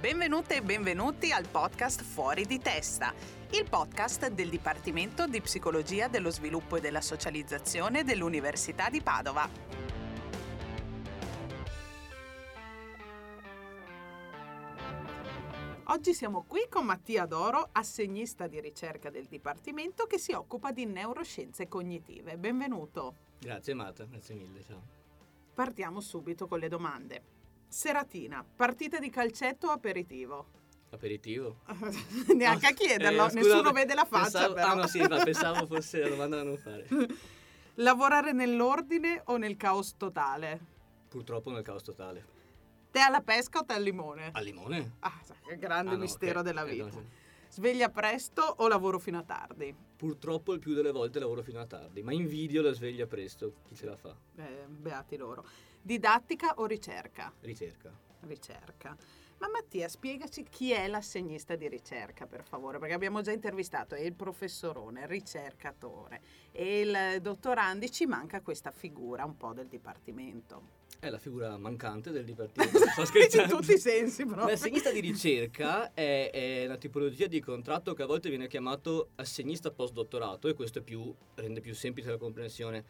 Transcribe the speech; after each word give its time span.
Benvenute 0.00 0.54
e 0.54 0.62
benvenuti 0.62 1.32
al 1.32 1.48
podcast 1.48 2.04
Fuori 2.04 2.44
di 2.44 2.60
testa, 2.60 3.12
il 3.50 3.66
podcast 3.68 4.28
del 4.28 4.48
Dipartimento 4.48 5.26
di 5.26 5.40
Psicologia 5.40 6.06
dello 6.06 6.30
Sviluppo 6.30 6.76
e 6.76 6.80
della 6.80 7.00
Socializzazione 7.00 8.04
dell'Università 8.04 8.90
di 8.90 9.00
Padova. 9.00 9.50
Oggi 15.86 16.14
siamo 16.14 16.44
qui 16.46 16.68
con 16.70 16.84
Mattia 16.84 17.26
Doro, 17.26 17.70
assegnista 17.72 18.46
di 18.46 18.60
ricerca 18.60 19.10
del 19.10 19.26
Dipartimento 19.26 20.04
che 20.04 20.18
si 20.18 20.30
occupa 20.30 20.70
di 20.70 20.86
neuroscienze 20.86 21.66
cognitive. 21.66 22.38
Benvenuto. 22.38 23.16
Grazie 23.40 23.74
Marta, 23.74 24.04
grazie 24.04 24.36
mille, 24.36 24.62
ciao. 24.62 24.80
Partiamo 25.52 26.00
subito 26.00 26.46
con 26.46 26.60
le 26.60 26.68
domande. 26.68 27.37
Seratina, 27.68 28.44
partita 28.56 28.98
di 28.98 29.10
calcetto 29.10 29.68
o 29.68 29.70
aperitivo? 29.70 30.46
Aperitivo? 30.90 31.58
Neanche 32.34 32.66
a 32.66 32.72
chiederlo, 32.72 33.28
Eh, 33.28 33.32
nessuno 33.34 33.72
vede 33.72 33.94
la 33.94 34.04
faccia 34.06 34.22
pensavo- 34.30 34.54
però. 34.54 34.66
Ah 34.68 34.74
no 34.74 34.86
sì, 34.86 35.06
ma 35.06 35.22
pensavo 35.22 35.66
fosse 35.66 35.98
la 36.00 36.08
domanda 36.08 36.36
da 36.36 36.42
non 36.44 36.56
fare. 36.56 36.86
Lavorare 37.76 38.32
nell'ordine 38.32 39.20
o 39.26 39.36
nel 39.36 39.56
caos 39.56 39.96
totale? 39.96 40.58
Purtroppo 41.08 41.50
nel 41.50 41.62
caos 41.62 41.82
totale. 41.82 42.36
Te 42.90 43.00
alla 43.00 43.20
pesca 43.20 43.58
o 43.60 43.64
te 43.64 43.74
al 43.74 43.82
limone? 43.82 44.30
Al 44.32 44.44
limone? 44.44 44.96
Ah, 45.00 45.20
grande 45.58 45.90
Ah, 45.92 45.96
no, 45.96 46.00
mistero 46.02 46.40
ok. 46.40 46.44
della 46.46 46.64
Eh, 46.64 46.70
vita. 46.70 46.84
no, 46.84 46.90
sì. 46.90 46.98
Sveglia 47.58 47.88
presto 47.88 48.42
o 48.58 48.68
lavoro 48.68 49.00
fino 49.00 49.18
a 49.18 49.24
tardi? 49.24 49.74
Purtroppo 49.96 50.52
il 50.52 50.60
più 50.60 50.74
delle 50.74 50.92
volte 50.92 51.18
lavoro 51.18 51.42
fino 51.42 51.58
a 51.58 51.66
tardi, 51.66 52.04
ma 52.04 52.12
invidio 52.12 52.62
la 52.62 52.70
sveglia 52.70 53.04
presto, 53.08 53.54
chi 53.64 53.74
ce 53.74 53.84
la 53.84 53.96
fa? 53.96 54.14
Eh, 54.36 54.66
beati 54.68 55.16
loro. 55.16 55.44
Didattica 55.82 56.54
o 56.58 56.66
ricerca? 56.66 57.32
Ricerca. 57.40 57.90
Ricerca. 58.20 58.96
Ma 59.38 59.48
Mattia, 59.48 59.88
spiegaci 59.88 60.42
chi 60.50 60.72
è 60.72 60.88
l'assegnista 60.88 61.54
di 61.54 61.68
ricerca, 61.68 62.26
per 62.26 62.42
favore, 62.42 62.78
perché 62.78 62.94
abbiamo 62.94 63.20
già 63.20 63.30
intervistato 63.30 63.94
il 63.94 64.12
professorone, 64.14 65.02
il 65.02 65.06
ricercatore 65.08 66.20
e 66.50 66.80
il 66.80 67.20
dottorandi, 67.22 67.90
ci 67.90 68.06
manca 68.06 68.40
questa 68.40 68.72
figura 68.72 69.24
un 69.24 69.36
po' 69.36 69.52
del 69.52 69.68
dipartimento. 69.68 70.76
È 70.98 71.08
la 71.08 71.18
figura 71.18 71.56
mancante 71.56 72.10
del 72.10 72.24
dipartimento. 72.26 72.78
Sto 72.78 73.00
In 73.02 73.06
scherzando. 73.06 73.56
tutti 73.56 73.72
i 73.74 73.78
sensi, 73.78 74.24
proprio. 74.24 74.48
L'assegnista 74.48 74.90
di 74.90 74.98
ricerca 74.98 75.94
è, 75.94 76.30
è 76.32 76.64
una 76.64 76.76
tipologia 76.76 77.28
di 77.28 77.38
contratto 77.40 77.94
che 77.94 78.02
a 78.02 78.06
volte 78.06 78.30
viene 78.30 78.48
chiamato 78.48 79.10
assegnista 79.14 79.70
postdottorato 79.70 80.48
e 80.48 80.54
questo 80.54 80.80
è 80.80 80.82
più, 80.82 81.14
rende 81.36 81.60
più 81.60 81.74
semplice 81.74 82.10
la 82.10 82.16
comprensione 82.16 82.84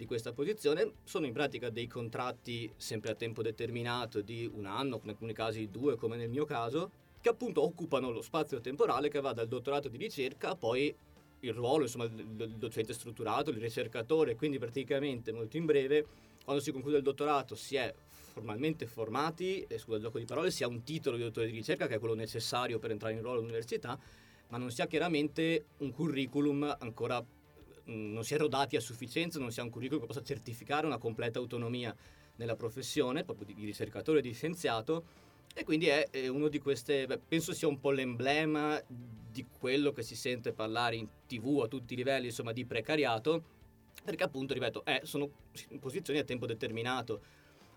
di 0.00 0.06
questa 0.06 0.32
posizione. 0.32 0.92
Sono 1.04 1.26
in 1.26 1.34
pratica 1.34 1.68
dei 1.68 1.86
contratti 1.86 2.72
sempre 2.76 3.10
a 3.10 3.14
tempo 3.14 3.42
determinato 3.42 4.22
di 4.22 4.50
un 4.50 4.64
anno, 4.64 4.98
in 5.02 5.10
alcuni 5.10 5.34
casi 5.34 5.68
due 5.70 5.96
come 5.96 6.16
nel 6.16 6.30
mio 6.30 6.46
caso, 6.46 6.90
che 7.20 7.28
appunto 7.28 7.62
occupano 7.62 8.10
lo 8.10 8.22
spazio 8.22 8.60
temporale 8.60 9.10
che 9.10 9.20
va 9.20 9.34
dal 9.34 9.46
dottorato 9.46 9.88
di 9.88 9.98
ricerca 9.98 10.50
a 10.50 10.56
poi 10.56 10.94
il 11.40 11.52
ruolo 11.52 11.82
insomma, 11.82 12.06
del 12.06 12.52
docente 12.52 12.94
strutturato, 12.94 13.50
il 13.50 13.58
ricercatore, 13.58 14.36
quindi 14.36 14.58
praticamente 14.58 15.32
molto 15.32 15.58
in 15.58 15.66
breve 15.66 16.06
quando 16.44 16.62
si 16.62 16.72
conclude 16.72 16.96
il 16.96 17.02
dottorato 17.02 17.54
si 17.54 17.76
è 17.76 17.94
formalmente 18.32 18.86
formati, 18.86 19.62
e 19.68 19.76
scusa 19.76 19.96
il 19.96 20.02
gioco 20.02 20.18
di 20.18 20.24
parole, 20.24 20.50
si 20.50 20.64
ha 20.64 20.66
un 20.66 20.82
titolo 20.82 21.16
di 21.18 21.22
dottore 21.24 21.46
di 21.46 21.52
ricerca 21.52 21.86
che 21.86 21.96
è 21.96 21.98
quello 21.98 22.14
necessario 22.14 22.78
per 22.78 22.90
entrare 22.90 23.12
in 23.12 23.20
ruolo 23.20 23.40
all'università, 23.40 23.98
ma 24.48 24.56
non 24.56 24.70
si 24.70 24.80
ha 24.80 24.86
chiaramente 24.86 25.66
un 25.78 25.92
curriculum 25.92 26.74
ancora, 26.78 27.22
non 27.84 28.24
si 28.24 28.34
è 28.34 28.38
rodati 28.38 28.76
a 28.76 28.80
sufficienza, 28.80 29.38
non 29.38 29.50
si 29.52 29.60
ha 29.60 29.62
un 29.62 29.70
curriculum 29.70 30.02
che 30.02 30.06
possa 30.06 30.22
certificare 30.22 30.86
una 30.86 30.98
completa 30.98 31.38
autonomia 31.38 31.94
nella 32.36 32.56
professione, 32.56 33.24
proprio 33.24 33.46
di, 33.46 33.54
di 33.54 33.64
ricercatore 33.64 34.20
di 34.20 34.32
scienziato, 34.32 35.04
e 35.54 35.64
quindi 35.64 35.86
è, 35.86 36.08
è 36.10 36.28
uno 36.28 36.48
di 36.48 36.58
queste, 36.58 37.06
beh, 37.06 37.18
penso 37.18 37.52
sia 37.52 37.68
un 37.68 37.80
po' 37.80 37.90
l'emblema 37.90 38.80
di 38.86 39.44
quello 39.58 39.92
che 39.92 40.02
si 40.02 40.16
sente 40.16 40.52
parlare 40.52 40.96
in 40.96 41.06
tv 41.26 41.62
a 41.64 41.68
tutti 41.68 41.94
i 41.94 41.96
livelli, 41.96 42.26
insomma, 42.26 42.52
di 42.52 42.64
precariato, 42.64 43.42
perché 44.04 44.24
appunto, 44.24 44.54
ripeto, 44.54 44.84
eh, 44.84 45.00
sono 45.04 45.28
posizioni 45.78 46.18
a 46.18 46.24
tempo 46.24 46.46
determinato, 46.46 47.20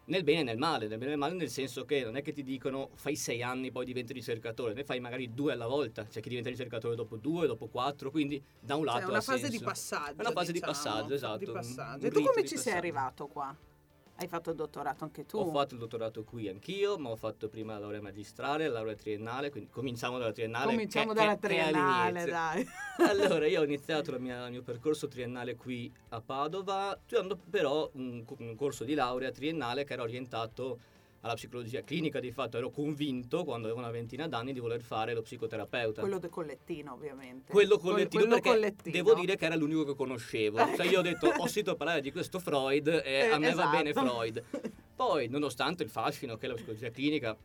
nel 0.05 0.23
bene 0.23 0.41
e 0.41 0.43
nel 0.43 0.57
male, 0.57 0.87
nel 0.87 0.97
bene 0.97 1.05
e 1.05 1.15
nel 1.15 1.17
male 1.17 1.33
nel 1.33 1.49
senso 1.49 1.85
che 1.85 2.03
non 2.03 2.15
è 2.17 2.21
che 2.21 2.33
ti 2.33 2.43
dicono 2.43 2.89
fai 2.95 3.15
sei 3.15 3.41
anni 3.41 3.71
poi 3.71 3.85
diventi 3.85 4.13
ricercatore, 4.13 4.73
ne 4.73 4.83
fai 4.83 4.99
magari 4.99 5.33
due 5.33 5.53
alla 5.53 5.67
volta, 5.67 6.05
c'è 6.05 6.19
chi 6.19 6.29
diventa 6.29 6.49
ricercatore 6.49 6.95
dopo 6.95 7.17
due, 7.17 7.47
dopo 7.47 7.67
quattro, 7.67 8.11
quindi 8.11 8.41
da 8.59 8.75
un 8.75 8.85
lato 8.85 8.99
Cioè, 8.99 9.09
una 9.09 9.17
ha 9.17 9.21
fase 9.21 9.45
di 9.45 9.51
senso. 9.51 9.65
passaggio. 9.65 10.17
È 10.17 10.19
una 10.21 10.31
fase 10.31 10.51
diciamo, 10.51 10.71
di 10.71 10.77
passaggio, 10.77 11.13
esatto. 11.13 11.37
Di 11.37 11.45
passaggio. 11.45 12.05
un 12.05 12.05
E 12.05 12.11
tu 12.11 12.21
come 12.21 12.41
di 12.41 12.47
ci 12.47 12.57
sei 12.57 12.73
arrivato 12.73 13.27
qua? 13.27 13.55
Hai 14.15 14.27
fatto 14.27 14.51
il 14.51 14.55
dottorato 14.55 15.03
anche 15.03 15.25
tu? 15.25 15.37
Ho 15.37 15.45
fatto 15.51 15.73
il 15.73 15.79
dottorato 15.79 16.23
qui 16.23 16.47
anch'io, 16.47 16.97
ma 16.97 17.09
ho 17.09 17.15
fatto 17.15 17.49
prima 17.49 17.73
la 17.73 17.79
laurea 17.79 18.01
magistrale, 18.01 18.67
la 18.67 18.73
laurea 18.75 18.95
triennale, 18.95 19.49
quindi 19.49 19.69
cominciamo 19.71 20.19
dalla 20.19 20.31
triennale. 20.31 20.67
Cominciamo 20.67 21.13
che- 21.13 21.19
dalla 21.19 21.33
che 21.33 21.39
triennale, 21.47 22.21
all'inizio. 22.21 22.31
dai. 22.31 22.67
Allora, 23.09 23.47
io 23.47 23.61
ho 23.61 23.63
iniziato 23.63 24.11
la 24.11 24.19
mia- 24.19 24.45
il 24.45 24.51
mio 24.51 24.61
percorso 24.61 25.07
triennale 25.07 25.55
qui 25.55 25.91
a 26.09 26.21
Padova, 26.21 26.97
studiando 27.03 27.39
però 27.49 27.89
un, 27.93 28.23
un 28.37 28.55
corso 28.55 28.83
di 28.83 28.93
laurea 28.93 29.31
triennale 29.31 29.83
che 29.83 29.93
era 29.93 30.03
orientato 30.03 30.79
alla 31.23 31.33
psicologia 31.33 31.81
clinica. 31.83 32.19
Di 32.19 32.31
fatto 32.31 32.57
ero 32.57 32.69
convinto, 32.69 33.43
quando 33.43 33.67
avevo 33.67 33.81
una 33.81 33.91
ventina 33.91 34.27
d'anni, 34.27 34.53
di 34.53 34.59
voler 34.59 34.81
fare 34.81 35.13
lo 35.13 35.21
psicoterapeuta. 35.21 36.01
Quello 36.01 36.19
del 36.19 36.29
collettino, 36.29 36.93
ovviamente. 36.93 37.51
Quello 37.51 37.77
Quel- 37.77 37.93
collettivo, 37.93 38.23
quello 38.23 38.35
perché 38.41 38.49
collettino. 38.49 38.95
devo 38.95 39.13
dire 39.15 39.35
che 39.35 39.45
era 39.45 39.55
l'unico 39.55 39.83
che 39.85 39.95
conoscevo. 39.95 40.57
Cioè 40.75 40.85
io 40.85 40.99
ho 40.99 41.01
detto, 41.03 41.27
ho 41.27 41.47
sentito 41.47 41.75
parlare 41.75 42.01
di 42.01 42.11
questo 42.11 42.39
Freud 42.39 42.87
e 42.87 43.01
Eh, 43.03 43.27
a 43.29 43.37
me 43.37 43.53
va 43.53 43.67
bene 43.67 43.89
esatto. 43.91 44.07
Freud. 44.07 44.43
Poi, 44.95 45.27
nonostante 45.27 45.83
il 45.83 45.89
fascino 45.89 46.35
che 46.37 46.47
la 46.47 46.53
psicologia 46.53 46.89
clinica 46.89 47.35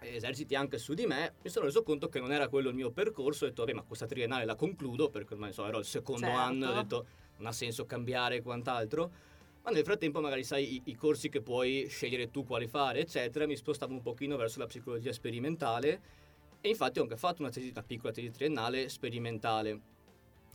eserciti 0.00 0.54
anche 0.56 0.78
su 0.78 0.94
di 0.94 1.06
me, 1.06 1.34
mi 1.42 1.50
sono 1.50 1.66
reso 1.66 1.82
conto 1.84 2.08
che 2.08 2.18
non 2.18 2.32
era 2.32 2.48
quello 2.48 2.68
il 2.70 2.74
mio 2.74 2.90
percorso. 2.90 3.44
Ho 3.44 3.48
detto, 3.48 3.62
vabbè, 3.64 3.74
ma 3.76 3.82
questa 3.82 4.06
triennale 4.06 4.44
la 4.44 4.54
concludo 4.56 5.10
perché 5.10 5.34
ormai 5.34 5.52
so, 5.52 5.66
ero 5.66 5.76
al 5.78 5.84
secondo 5.84 6.26
Certo. 6.26 6.38
anno. 6.40 6.70
Ho 6.70 6.74
detto, 6.74 7.06
non 7.38 7.46
ha 7.46 7.52
senso 7.52 7.84
cambiare 7.84 8.36
e 8.36 8.42
quant'altro. 8.42 9.10
Ma 9.64 9.70
nel 9.70 9.84
frattempo, 9.84 10.20
magari 10.20 10.42
sai 10.42 10.74
i, 10.74 10.82
i 10.86 10.94
corsi 10.96 11.28
che 11.28 11.40
puoi 11.40 11.86
scegliere 11.88 12.30
tu 12.30 12.44
quali 12.44 12.66
fare, 12.66 13.00
eccetera. 13.00 13.46
Mi 13.46 13.56
spostavo 13.56 13.92
un 13.92 14.02
pochino 14.02 14.36
verso 14.36 14.58
la 14.58 14.66
psicologia 14.66 15.12
sperimentale. 15.12 16.20
E 16.60 16.68
infatti 16.68 16.98
ho 16.98 17.02
anche 17.02 17.16
fatto 17.16 17.42
una, 17.42 17.50
tesi, 17.50 17.70
una 17.70 17.82
piccola 17.82 18.12
tesi 18.12 18.30
triennale 18.30 18.88
sperimentale. 18.88 19.80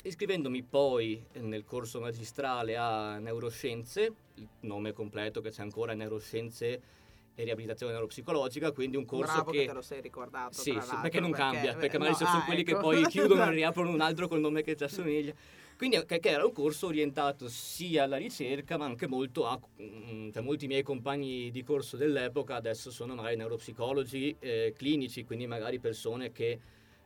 Iscrivendomi 0.04 0.62
poi 0.64 1.26
nel 1.34 1.64
corso 1.64 2.00
magistrale 2.00 2.78
a 2.78 3.18
neuroscienze, 3.18 4.14
il 4.36 4.48
nome 4.62 4.94
completo 4.94 5.42
che 5.42 5.50
c'è 5.50 5.62
ancora 5.62 5.94
è 5.94 5.96
neuroscienze 5.96 6.82
e 7.34 7.44
riabilitazione 7.44 7.92
neuropsicologica, 7.94 8.72
quindi 8.72 8.98
un 8.98 9.06
corso 9.06 9.34
Bravo 9.34 9.52
che... 9.52 9.60
che... 9.60 9.66
te 9.68 9.74
lo 9.74 9.82
sei 9.82 10.02
ricordato. 10.02 10.54
Sì, 10.54 10.78
sì, 10.82 10.96
perché 11.02 11.20
non 11.20 11.32
cambia, 11.32 11.76
perché 11.76 11.98
magari 11.98 12.18
no, 12.20 12.26
sono 12.26 12.42
ah, 12.42 12.46
quelli 12.46 12.64
che 12.64 12.72
ecco. 12.72 12.82
poi 12.82 13.06
chiudono 13.06 13.44
e 13.48 13.52
riaprono 13.52 13.92
un 13.92 14.02
altro 14.02 14.28
col 14.28 14.40
nome 14.40 14.64
che 14.64 14.76
ci 14.76 14.84
assomiglia. 14.84 15.34
Quindi 15.78 16.04
che, 16.06 16.20
che 16.20 16.30
era 16.30 16.44
un 16.44 16.54
corso 16.54 16.88
orientato 16.88 17.48
sia 17.48 18.04
alla 18.04 18.18
ricerca, 18.18 18.78
ma 18.78 18.86
anche 18.86 19.06
molto 19.06 19.46
a... 19.46 19.60
mm, 19.80 20.32
Cioè, 20.32 20.42
molti 20.42 20.66
miei 20.66 20.82
compagni 20.82 21.52
di 21.52 21.64
corso 21.64 21.98
dell'epoca 21.98 22.56
adesso 22.56 22.90
sono 22.90 23.14
magari 23.14 23.36
neuropsicologi 23.36 24.36
eh, 24.40 24.74
clinici, 24.76 25.24
quindi 25.24 25.46
magari 25.46 25.80
persone 25.80 26.32
che 26.32 26.60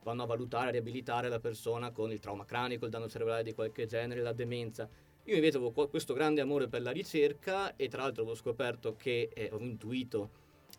vanno 0.03 0.23
a 0.23 0.25
valutare, 0.25 0.69
a 0.69 0.71
riabilitare 0.71 1.27
la 1.27 1.39
persona 1.39 1.91
con 1.91 2.11
il 2.11 2.19
trauma 2.19 2.45
cranico, 2.45 2.85
il 2.85 2.91
danno 2.91 3.09
cerebrale 3.09 3.43
di 3.43 3.53
qualche 3.53 3.85
genere, 3.87 4.21
la 4.21 4.31
demenza. 4.31 4.87
Io 5.25 5.35
invece 5.35 5.57
avevo 5.57 5.87
questo 5.87 6.13
grande 6.13 6.39
amore 6.39 6.69
per 6.69 6.81
la 6.81 6.91
ricerca 6.91 7.75
e 7.75 7.89
tra 7.89 8.03
l'altro 8.03 8.21
avevo 8.21 8.37
scoperto 8.37 8.95
che, 8.95 9.29
eh, 9.33 9.47
avevo 9.47 9.63
intuito 9.65 10.29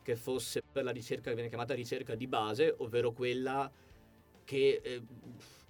che 0.03 0.17
fosse 0.17 0.63
per 0.63 0.83
la 0.83 0.91
ricerca 0.91 1.29
che 1.29 1.35
viene 1.35 1.51
chiamata 1.51 1.75
ricerca 1.75 2.15
di 2.15 2.27
base, 2.27 2.75
ovvero 2.79 3.13
quella 3.13 3.71
che 4.45 4.81
eh, 4.83 5.03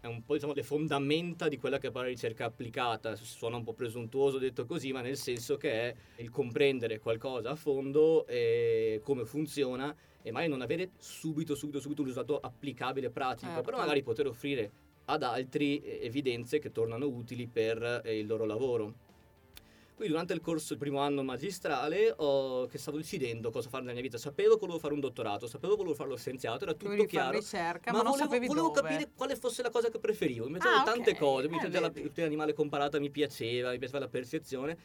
è 0.03 0.09
un 0.09 0.25
po' 0.25 0.35
diciamo 0.35 0.53
le 0.53 0.65
fondamenta 0.65 1.47
di 1.47 1.57
quella 1.59 1.79
che 1.79 1.87
è 1.87 1.91
poi 1.93 2.03
la 2.03 2.09
ricerca 2.09 2.45
applicata. 2.45 3.15
Suona 3.15 3.57
un 3.57 3.63
po' 3.63 3.73
presuntuoso 3.73 4.39
detto 4.39 4.67
così, 4.67 4.91
ma 4.91 5.01
nel 5.01 5.17
senso 5.17 5.57
che 5.57 5.71
è 5.71 5.95
il 6.17 6.29
comprendere 6.29 6.99
qualcosa 6.99 7.51
a 7.51 7.55
fondo 7.55 8.27
e 8.27 9.01
come 9.05 9.25
funziona 9.25 9.95
e 10.21 10.33
magari 10.33 10.51
non 10.51 10.61
avere 10.61 10.91
subito, 10.99 11.55
subito, 11.55 11.79
subito 11.79 12.01
un 12.01 12.09
risultato 12.09 12.41
applicabile 12.41 13.11
pratico, 13.11 13.47
Certo. 13.53 13.63
però 13.63 13.77
magari 13.79 14.03
poter 14.03 14.27
offrire 14.27 14.71
ad 15.05 15.23
altri 15.23 15.79
eh, 15.79 16.01
evidenze 16.03 16.59
che 16.59 16.73
tornano 16.73 17.07
utili 17.07 17.47
per 17.47 18.03
eh, 18.05 18.19
il 18.19 18.27
loro 18.27 18.45
lavoro. 18.45 19.11
Quindi 19.95 20.13
durante 20.13 20.33
il 20.33 20.41
corso, 20.41 20.73
il 20.73 20.79
primo 20.79 20.99
anno 21.01 21.23
magistrale, 21.23 22.13
ho- 22.17 22.67
che 22.67 22.79
stavo 22.79 22.97
decidendo 22.97 23.51
cosa 23.51 23.69
fare 23.69 23.83
nella 23.83 23.95
mia 23.95 24.03
vita, 24.03 24.17
sapevo 24.19 24.55
che 24.55 24.61
volevo 24.61 24.79
fare 24.79 24.95
un 24.95 25.01
dottorato, 25.01 25.47
sapevo 25.47 25.73
che 25.73 25.79
volevo 25.79 25.95
fare 25.95 26.09
lo 26.09 26.17
szienziato, 26.17 26.65
era 26.65 26.73
tutto 26.73 26.85
Dovevi 26.87 27.07
chiaro. 27.07 27.39
ricerca, 27.39 27.93
ma, 27.93 27.99
Ma 27.99 28.03
non 28.05 28.13
volevo, 28.27 28.47
volevo 28.47 28.71
capire 28.71 29.11
quale 29.15 29.37
fosse 29.37 29.63
la 29.63 29.71
cosa 29.71 29.91
che 29.91 29.99
preferivo. 29.99 30.47
Mi 30.49 30.57
Ah, 30.59 30.65
mettevo 30.65 30.83
tante 30.85 31.11
ok. 31.11 31.19
cose, 31.19 31.49
mi 31.49 31.57
Eh, 31.57 31.59
piaceva 31.61 31.81
la 31.81 31.89
vedi. 31.89 32.01
cultura 32.01 32.27
animale 32.27 32.53
comparata, 32.55 32.99
mi 32.99 33.11
piaceva, 33.11 33.71
mi 33.71 33.79
piaceva 33.79 33.99
la 34.01 34.09
percezione. 34.09 34.79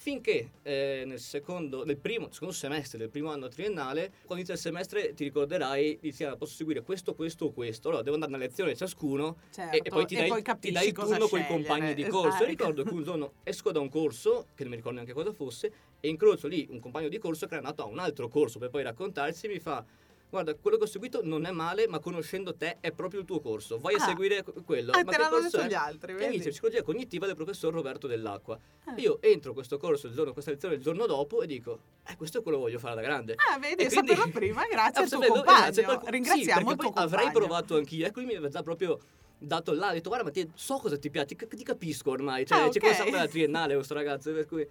Finché 0.00 0.50
eh, 0.62 1.02
nel, 1.04 1.18
secondo, 1.18 1.84
nel 1.84 1.96
primo, 1.96 2.28
secondo 2.30 2.54
semestre 2.54 2.98
del 2.98 3.08
primo 3.10 3.32
anno 3.32 3.48
triennale, 3.48 4.10
quando 4.18 4.36
inizia 4.36 4.54
il 4.54 4.60
semestre 4.60 5.12
ti 5.12 5.24
ricorderai, 5.24 5.98
dici 6.00 6.22
ah, 6.22 6.36
posso 6.36 6.54
seguire 6.54 6.82
questo, 6.82 7.16
questo 7.16 7.46
o 7.46 7.50
questo. 7.50 7.88
Allora 7.88 8.04
devo 8.04 8.14
andare 8.14 8.32
a 8.32 8.36
una 8.36 8.44
lezione 8.46 8.76
ciascuno 8.76 9.38
Certo, 9.50 9.74
e, 9.74 9.80
e 9.82 9.90
poi 9.90 10.06
ti 10.06 10.14
dai, 10.14 10.30
ti 10.30 10.42
capisci 10.42 10.72
dai 10.72 10.92
turno 10.92 11.26
con 11.26 11.40
i 11.40 11.46
compagni 11.48 11.94
di 11.94 12.02
Esatto. 12.02 12.20
corso. 12.20 12.44
E 12.44 12.46
ricordo 12.46 12.84
che 12.84 12.92
un 12.92 13.02
giorno 13.02 13.32
esco 13.42 13.72
da 13.72 13.80
un 13.80 13.88
corso, 13.88 14.46
che 14.54 14.62
non 14.62 14.70
mi 14.70 14.76
ricordo 14.76 14.98
neanche 14.98 15.14
cosa 15.14 15.32
fosse, 15.32 15.72
e 15.98 16.08
incrocio 16.08 16.46
lì 16.46 16.64
un 16.70 16.78
compagno 16.78 17.08
di 17.08 17.18
corso 17.18 17.46
che 17.46 17.56
era 17.56 17.66
andato 17.66 17.82
a 17.82 17.86
un 17.86 17.98
altro 17.98 18.28
corso 18.28 18.60
per 18.60 18.70
poi 18.70 18.84
raccontarsi 18.84 19.46
e 19.46 19.48
mi 19.48 19.58
fa 19.58 19.84
guarda, 20.30 20.54
quello 20.54 20.76
che 20.76 20.84
ho 20.84 20.86
seguito 20.86 21.20
non 21.22 21.46
è 21.46 21.50
male, 21.50 21.86
ma 21.88 21.98
conoscendo 21.98 22.54
te 22.54 22.76
è 22.80 22.92
proprio 22.92 23.20
il 23.20 23.26
tuo 23.26 23.40
corso, 23.40 23.78
vai 23.78 23.94
Ah. 23.94 24.02
a 24.02 24.06
seguire 24.06 24.42
que- 24.42 24.52
quello. 24.64 24.92
Ah, 24.92 25.02
ma 25.04 25.10
te 25.12 25.18
l'hanno 25.18 25.40
detto 25.40 25.62
gli 25.62 25.74
altri, 25.74 26.12
E 26.12 26.14
vedi? 26.16 26.36
dice 26.38 26.50
psicologia 26.50 26.82
cognitiva 26.82 27.26
del 27.26 27.34
professor 27.34 27.72
Roberto 27.72 28.06
Dell'Acqua. 28.06 28.58
Ah. 28.84 28.94
Io 28.96 29.20
entro 29.22 29.52
questo 29.52 29.78
corso 29.78 30.06
il 30.06 30.14
giorno, 30.14 30.32
questa 30.32 30.50
lezione 30.50 30.74
il 30.74 30.80
giorno 30.82 31.06
dopo 31.06 31.42
e 31.42 31.46
dico, 31.46 31.78
eh, 32.06 32.16
questo 32.16 32.38
è 32.38 32.42
quello 32.42 32.58
che 32.58 32.64
voglio 32.64 32.78
fare 32.78 32.94
da 32.94 33.00
grande. 33.00 33.34
Ah, 33.50 33.58
vedi, 33.58 33.82
E 33.84 33.88
quindi- 33.88 34.08
saperlo 34.10 34.30
prima, 34.32 34.62
grazie 34.70 35.02
al 35.02 35.08
tuo 35.08 35.18
sapevo- 35.18 35.34
compagno. 35.34 35.58
grazie, 35.58 35.82
qualcuno- 35.84 36.10
Ringraziamo 36.10 36.70
sì, 36.70 36.76
poi 36.76 36.90
avrei 36.94 37.24
compagno. 37.24 37.32
provato 37.32 37.76
anch'io, 37.76 38.06
ecco 38.06 38.18
lui 38.20 38.28
mi 38.28 38.34
aveva 38.34 38.48
già 38.50 38.62
proprio 38.62 38.98
dato 39.40 39.72
là, 39.72 39.88
ha 39.88 39.92
detto 39.92 40.08
guarda 40.08 40.24
ma 40.26 40.32
ti- 40.32 40.50
so 40.54 40.76
cosa 40.78 40.98
ti 40.98 41.10
piace, 41.10 41.36
ti, 41.36 41.62
capisco 41.62 42.10
ormai, 42.10 42.44
cioè 42.44 42.58
Ah, 42.58 42.70
ci 42.70 42.78
ok. 42.78 42.84
conosciamo 42.84 43.10
dalla 43.10 43.28
triennale 43.28 43.74
questo 43.74 43.94
ragazzo, 43.94 44.32
per 44.32 44.46
cui... 44.46 44.66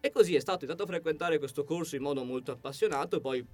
E 0.00 0.10
così 0.10 0.34
è 0.36 0.40
stato, 0.40 0.60
è 0.64 0.68
stato 0.68 0.84
a 0.84 0.86
frequentare 0.86 1.38
questo 1.38 1.64
corso 1.64 1.96
in 1.96 2.02
modo 2.02 2.22
molto 2.24 2.52
appassionato 2.52 3.16
e 3.16 3.20
poi 3.20 3.44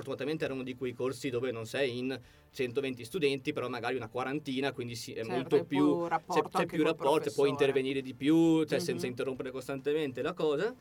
fortunatamente 0.00 0.44
era 0.44 0.52
uno 0.52 0.62
di 0.62 0.74
quei 0.74 0.92
corsi 0.92 1.30
dove 1.30 1.50
non 1.50 1.64
sei 1.64 1.96
in 1.96 2.20
120 2.52 3.02
studenti, 3.04 3.54
però 3.54 3.68
magari 3.70 3.96
una 3.96 4.08
quarantina, 4.08 4.72
quindi 4.72 4.94
sì, 4.94 5.12
è 5.12 5.24
Certo, 5.24 5.56
molto 5.56 5.64
più... 5.64 6.06
c'è, 6.28 6.42
c'è 6.42 6.66
più 6.66 6.82
rapporto, 6.82 7.30
puoi 7.32 7.48
intervenire 7.48 8.02
di 8.02 8.14
più, 8.14 8.64
cioè 8.64 8.78
Mhm. 8.78 8.84
senza 8.84 9.06
interrompere 9.06 9.50
costantemente 9.50 10.20
la 10.20 10.34
cosa. 10.34 10.74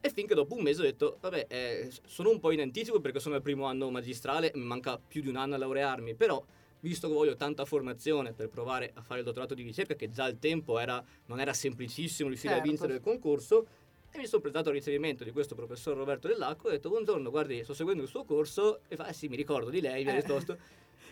E 0.00 0.10
finché 0.10 0.34
dopo 0.34 0.54
un 0.56 0.62
mese 0.62 0.80
ho 0.80 0.84
detto, 0.84 1.18
vabbè, 1.20 1.46
eh, 1.48 1.90
sono 2.06 2.30
un 2.30 2.40
po' 2.40 2.50
in 2.50 2.60
anticipo 2.60 3.00
perché 3.00 3.20
sono 3.20 3.36
al 3.36 3.42
primo 3.42 3.66
anno 3.66 3.88
magistrale, 3.90 4.50
mi 4.54 4.64
manca 4.64 4.98
più 4.98 5.22
di 5.22 5.28
un 5.28 5.36
anno 5.36 5.54
a 5.54 5.58
laurearmi, 5.58 6.16
però 6.16 6.44
visto 6.80 7.06
che 7.08 7.14
voglio 7.14 7.36
tanta 7.36 7.64
formazione 7.64 8.32
per 8.32 8.48
provare 8.48 8.90
a 8.94 9.00
fare 9.00 9.20
il 9.20 9.26
dottorato 9.26 9.54
di 9.54 9.62
ricerca, 9.62 9.94
che 9.94 10.10
già 10.10 10.24
al 10.24 10.38
tempo 10.38 10.78
era, 10.78 11.02
non 11.26 11.38
era 11.40 11.52
semplicissimo 11.52 12.28
riuscire 12.28 12.54
Certo. 12.54 12.66
a 12.66 12.68
vincere 12.68 12.94
il 12.94 13.00
concorso, 13.00 13.66
e 14.12 14.18
mi 14.18 14.26
sono 14.26 14.40
presentato 14.40 14.70
al 14.70 14.74
ricevimento 14.76 15.24
di 15.24 15.30
questo 15.30 15.54
professor 15.54 15.96
Roberto 15.96 16.28
Dell'Acqua 16.28 16.70
e 16.70 16.72
ho 16.72 16.76
detto, 16.76 16.88
buongiorno, 16.88 17.30
guardi, 17.30 17.62
sto 17.64 17.74
seguendo 17.74 18.02
il 18.02 18.08
suo 18.08 18.24
corso, 18.24 18.80
e 18.88 18.96
fa, 18.96 19.06
eh 19.08 19.12
sì, 19.12 19.28
mi 19.28 19.36
ricordo 19.36 19.68
di 19.70 19.80
lei, 19.80 20.04
mi 20.04 20.10
ha 20.10 20.14
Eh. 20.14 20.16
risposto. 20.20 20.56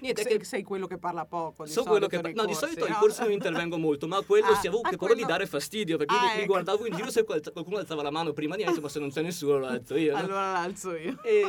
Niente, 0.01 0.23
sei, 0.23 0.39
che 0.39 0.45
sei 0.45 0.63
quello 0.63 0.87
che 0.87 0.99
parla 0.99 1.25
poco. 1.25 1.65
Di 1.65 1.71
So 1.71 1.85
quello 1.85 2.09
che 2.09 2.21
nei 2.21 2.35
no, 2.35 2.45
di 2.47 2.55
solito 2.55 2.85
ai 2.85 2.91
no? 2.91 2.97
corsi 2.99 3.21
non 3.23 3.31
intervengo 3.33 3.79
molto, 3.79 4.07
ma 4.09 4.21
quello 4.23 4.47
Ah, 4.47 4.55
si 4.57 4.67
avevo 4.67 4.83
ah, 4.83 4.91
paura 4.91 5.15
di 5.15 5.21
quello- 5.21 5.27
dare 5.27 5.47
fastidio 5.47 5.97
perché 5.97 6.15
Ah, 6.15 6.35
mi, 6.35 6.39
ecco. 6.39 6.47
guardavo 6.47 6.87
in 6.87 6.95
giro 6.97 7.11
se 7.11 7.25
qual- 7.25 7.41
qualcuno 7.53 7.77
alzava 7.79 8.03
la 8.03 8.11
mano 8.11 8.33
prima 8.33 8.57
di 8.57 8.65
me, 8.65 8.79
ma 8.81 8.89
se 8.89 8.99
non 8.99 9.11
c'è 9.11 9.23
nessuno 9.23 9.59
lo 9.59 9.67
alzo 9.67 9.97
io. 9.97 10.13
no? 10.13 10.19
Allora 10.19 10.53
l'alzo 10.53 10.95
io. 10.97 11.23
E, 11.23 11.43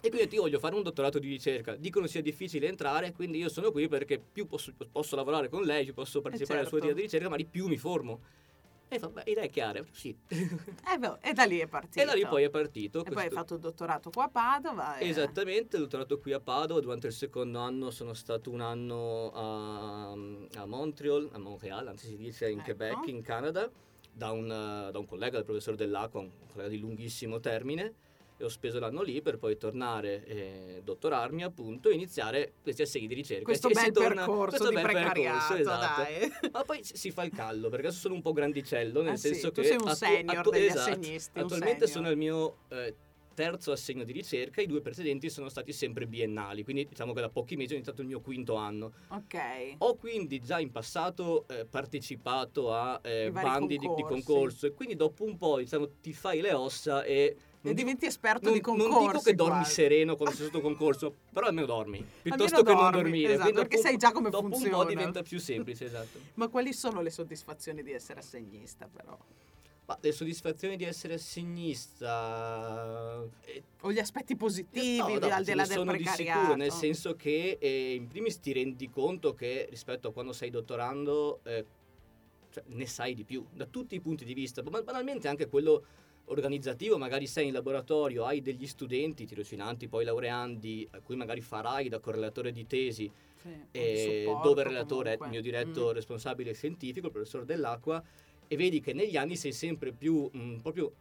e 0.00 0.10
quindi 0.10 0.34
io 0.36 0.42
voglio 0.42 0.58
fare 0.58 0.74
un 0.76 0.82
dottorato 0.84 1.18
di 1.18 1.28
ricerca. 1.28 1.74
Dicono 1.74 2.06
sia 2.06 2.22
difficile 2.22 2.68
entrare, 2.68 3.12
quindi 3.12 3.38
io 3.38 3.48
sono 3.48 3.70
qui 3.72 3.88
perché 3.88 4.18
più 4.20 4.46
posso, 4.46 4.72
posso 4.90 5.16
lavorare 5.16 5.48
con 5.48 5.62
lei, 5.62 5.84
più 5.84 5.92
posso 5.94 6.20
partecipare 6.20 6.60
alla 6.60 6.68
sua 6.68 6.78
certo. 6.78 6.92
attività 6.94 6.94
di 6.94 7.12
ricerca, 7.12 7.28
ma 7.28 7.36
di 7.36 7.44
più 7.46 7.66
mi 7.66 7.76
formo. 7.78 8.20
E 8.88 8.98
fa, 9.00 9.08
beh, 9.08 9.22
idea 9.26 9.42
è 9.42 9.50
chiara, 9.50 9.82
sì. 9.90 10.16
Eh, 10.28 10.98
beh, 10.98 11.16
e 11.20 11.32
da 11.32 11.44
lì 11.44 11.58
è 11.58 11.66
partito. 11.66 12.00
e 12.00 12.04
da 12.04 12.12
lì 12.14 12.24
poi 12.26 12.44
è 12.44 12.50
partito. 12.50 13.00
E 13.00 13.02
poi 13.02 13.08
hai 13.08 13.14
questo- 13.14 13.34
fatto 13.36 13.54
il 13.54 13.60
dottorato 13.60 14.10
qua 14.10 14.24
a 14.24 14.28
Padova. 14.28 14.98
e- 14.98 15.08
Esattamente, 15.08 15.76
ho 15.76 15.80
dottorato 15.80 16.18
qui 16.20 16.32
a 16.32 16.38
Padova, 16.40 16.78
durante 16.80 17.08
il 17.08 17.12
secondo 17.12 17.58
anno 17.58 17.90
sono 17.90 18.14
stato 18.14 18.50
un 18.50 18.60
anno 18.60 19.32
a, 19.32 20.12
a 20.12 20.66
Montreal, 20.66 21.28
a 21.32 21.38
Montreal, 21.38 21.88
anzi 21.88 22.06
si 22.06 22.16
dice 22.16 22.48
in 22.48 22.58
Ecco. 22.60 22.74
Quebec, 22.74 23.06
in 23.08 23.22
Canada, 23.22 23.68
da 24.12 24.30
un, 24.30 24.46
da 24.46 24.98
un 24.98 25.06
collega, 25.06 25.36
del 25.36 25.44
professor 25.44 25.74
Dell'Acqua, 25.74 26.20
un 26.20 26.30
collega 26.52 26.68
di 26.70 26.78
lunghissimo 26.78 27.40
termine, 27.40 27.92
e 28.38 28.44
ho 28.44 28.48
speso 28.48 28.78
l'anno 28.78 29.02
lì 29.02 29.22
per 29.22 29.38
poi 29.38 29.56
tornare 29.56 30.24
e 30.26 30.80
dottorarmi 30.84 31.42
appunto 31.42 31.88
e 31.88 31.94
iniziare 31.94 32.52
questi 32.62 32.82
assegni 32.82 33.06
di 33.06 33.14
ricerca. 33.14 33.44
Questo 33.44 33.68
E 33.68 33.72
bel 33.72 33.92
torna- 33.92 34.24
percorso 34.24 34.48
questo 34.56 34.68
di 34.68 34.74
bel 34.74 34.82
precariato, 34.84 35.54
percorso, 35.54 35.54
esatto. 35.56 36.02
dai. 36.02 36.50
Ma 36.52 36.62
poi 36.64 36.80
si 36.82 37.10
fa 37.10 37.22
il 37.24 37.32
callo, 37.32 37.68
perché 37.70 37.86
adesso 37.86 38.00
sono 38.00 38.14
un 38.14 38.22
po' 38.22 38.32
grandicello, 38.32 39.00
nel 39.02 39.12
Ah, 39.12 39.16
sì, 39.16 39.28
senso 39.28 39.52
tu 39.52 39.60
che... 39.62 39.68
sei 39.68 39.76
un 39.76 39.88
attu- 39.88 39.96
senior 39.96 40.36
attu- 40.36 40.52
degli 40.52 40.64
esatto. 40.66 40.90
assegnisti, 40.90 41.38
Attualmente 41.38 41.86
senior. 41.86 41.90
sono 41.90 42.08
al 42.08 42.16
mio 42.16 42.56
eh, 42.68 42.94
terzo 43.36 43.70
assegno 43.70 44.02
di 44.02 44.12
ricerca, 44.12 44.62
i 44.62 44.66
due 44.66 44.80
precedenti 44.80 45.28
sono 45.28 45.50
stati 45.50 45.72
sempre 45.72 46.06
biennali, 46.06 46.64
quindi 46.64 46.86
diciamo 46.88 47.12
che 47.12 47.20
da 47.20 47.28
pochi 47.28 47.54
mesi 47.54 47.72
è 47.72 47.74
iniziato 47.74 48.00
il 48.00 48.06
mio 48.08 48.20
quinto 48.20 48.54
anno. 48.54 48.92
Ok. 49.08 49.36
Ho 49.78 49.94
quindi 49.96 50.40
già 50.40 50.58
in 50.58 50.72
passato 50.72 51.46
eh, 51.48 51.66
partecipato 51.66 52.72
a 52.72 52.98
eh, 53.02 53.30
bandi 53.30 53.76
di, 53.76 53.88
di 53.94 54.02
concorso 54.02 54.66
e 54.66 54.72
quindi 54.72 54.96
dopo 54.96 55.24
un 55.24 55.36
po' 55.36 55.58
diciamo, 55.58 55.88
ti 56.00 56.12
fai 56.14 56.40
le 56.40 56.52
ossa 56.54 57.04
e... 57.04 57.36
E 57.66 57.74
diventi 57.74 58.06
esperto 58.06 58.44
non, 58.44 58.52
di 58.54 58.60
non 58.64 58.78
concorsi. 58.78 59.06
dico 59.06 59.20
che 59.22 59.34
dormi 59.34 59.58
quasi. 59.58 59.72
sereno 59.72 60.14
quando 60.14 60.36
sei 60.36 60.46
sotto 60.46 60.60
concorso, 60.60 61.12
però 61.32 61.48
almeno 61.48 61.66
dormi, 61.66 62.04
piuttosto 62.22 62.60
Almeno 62.60 62.62
che 62.62 62.82
non 62.82 62.92
dormi, 62.92 63.02
dormire. 63.02 63.32
esatto, 63.32 63.50
quindi 63.50 63.60
perché 63.60 63.76
dopo 63.76 63.88
un 63.88 63.90
sai 63.90 63.96
già 63.98 64.12
come 64.12 64.30
dopo 64.30 64.44
un 64.44 64.52
funziona. 64.52 64.76
po' 64.76 64.84
diventa 64.84 65.22
più 65.22 65.40
semplice, 65.40 65.84
esatto. 65.86 66.18
Ma 66.34 66.46
quali 66.48 66.72
sono 66.72 67.02
le 67.02 67.10
soddisfazioni 67.10 67.82
di 67.82 67.90
essere 67.92 68.20
assegnista, 68.20 68.88
però? 68.90 69.18
Ma 69.86 69.96
le 70.00 70.10
soddisfazioni 70.10 70.76
di 70.76 70.82
essere 70.84 71.14
assegnista... 71.14 73.24
eh, 73.44 73.62
O 73.82 73.92
gli 73.92 74.00
aspetti 74.00 74.34
positivi, 74.34 74.96
no, 74.98 75.06
no, 75.06 75.18
di 75.20 75.28
là 75.28 75.38
ne 75.38 75.44
del 75.44 75.64
sono 75.66 75.92
di 75.92 75.98
precariato? 76.02 76.38
sicuro, 76.40 76.56
nel 76.56 76.72
senso 76.72 77.14
che 77.14 77.56
eh, 77.60 77.94
in 77.94 78.08
primis 78.08 78.40
ti 78.40 78.52
rendi 78.52 78.90
conto 78.90 79.34
che 79.34 79.66
rispetto 79.70 80.08
a 80.08 80.12
quando 80.12 80.32
sei 80.32 80.50
dottorando 80.50 81.38
eh, 81.44 81.64
cioè, 82.50 82.64
ne 82.66 82.86
sai 82.86 83.14
di 83.14 83.22
più, 83.22 83.46
da 83.52 83.66
tutti 83.66 83.94
i 83.94 84.00
punti 84.00 84.24
di 84.24 84.34
vista, 84.34 84.60
ma 84.68 84.82
banalmente 84.82 85.28
anche 85.28 85.46
quello 85.46 85.84
organizzativo, 86.24 86.98
magari 86.98 87.28
sei 87.28 87.46
in 87.46 87.52
laboratorio, 87.52 88.24
hai 88.24 88.42
degli 88.42 88.66
studenti, 88.66 89.24
tirocinanti, 89.24 89.86
poi 89.86 90.04
laureandi, 90.04 90.88
a 90.92 91.00
cui 91.00 91.14
magari 91.14 91.40
farai 91.40 91.88
da 91.88 92.00
correlatore 92.00 92.50
di 92.50 92.66
tesi, 92.66 93.08
Sì, 93.40 93.50
di 93.70 93.78
eh, 93.78 94.22
supporto 94.24 94.48
dove 94.48 94.62
il 94.62 94.66
relatore 94.66 95.12
è 95.12 95.16
comunque. 95.16 95.38
il 95.38 95.44
mio 95.44 95.52
diretto 95.52 95.90
Mm. 95.90 95.94
responsabile 95.94 96.52
scientifico, 96.54 97.06
il 97.06 97.12
professor 97.12 97.44
Dell'Acqua, 97.44 98.02
e 98.48 98.56
vedi 98.56 98.80
che 98.80 98.92
negli 98.92 99.16
anni 99.16 99.36
sei 99.36 99.52
sempre 99.52 99.92
più 99.92 100.28
mm, 100.36 100.56
proprio 100.58 100.92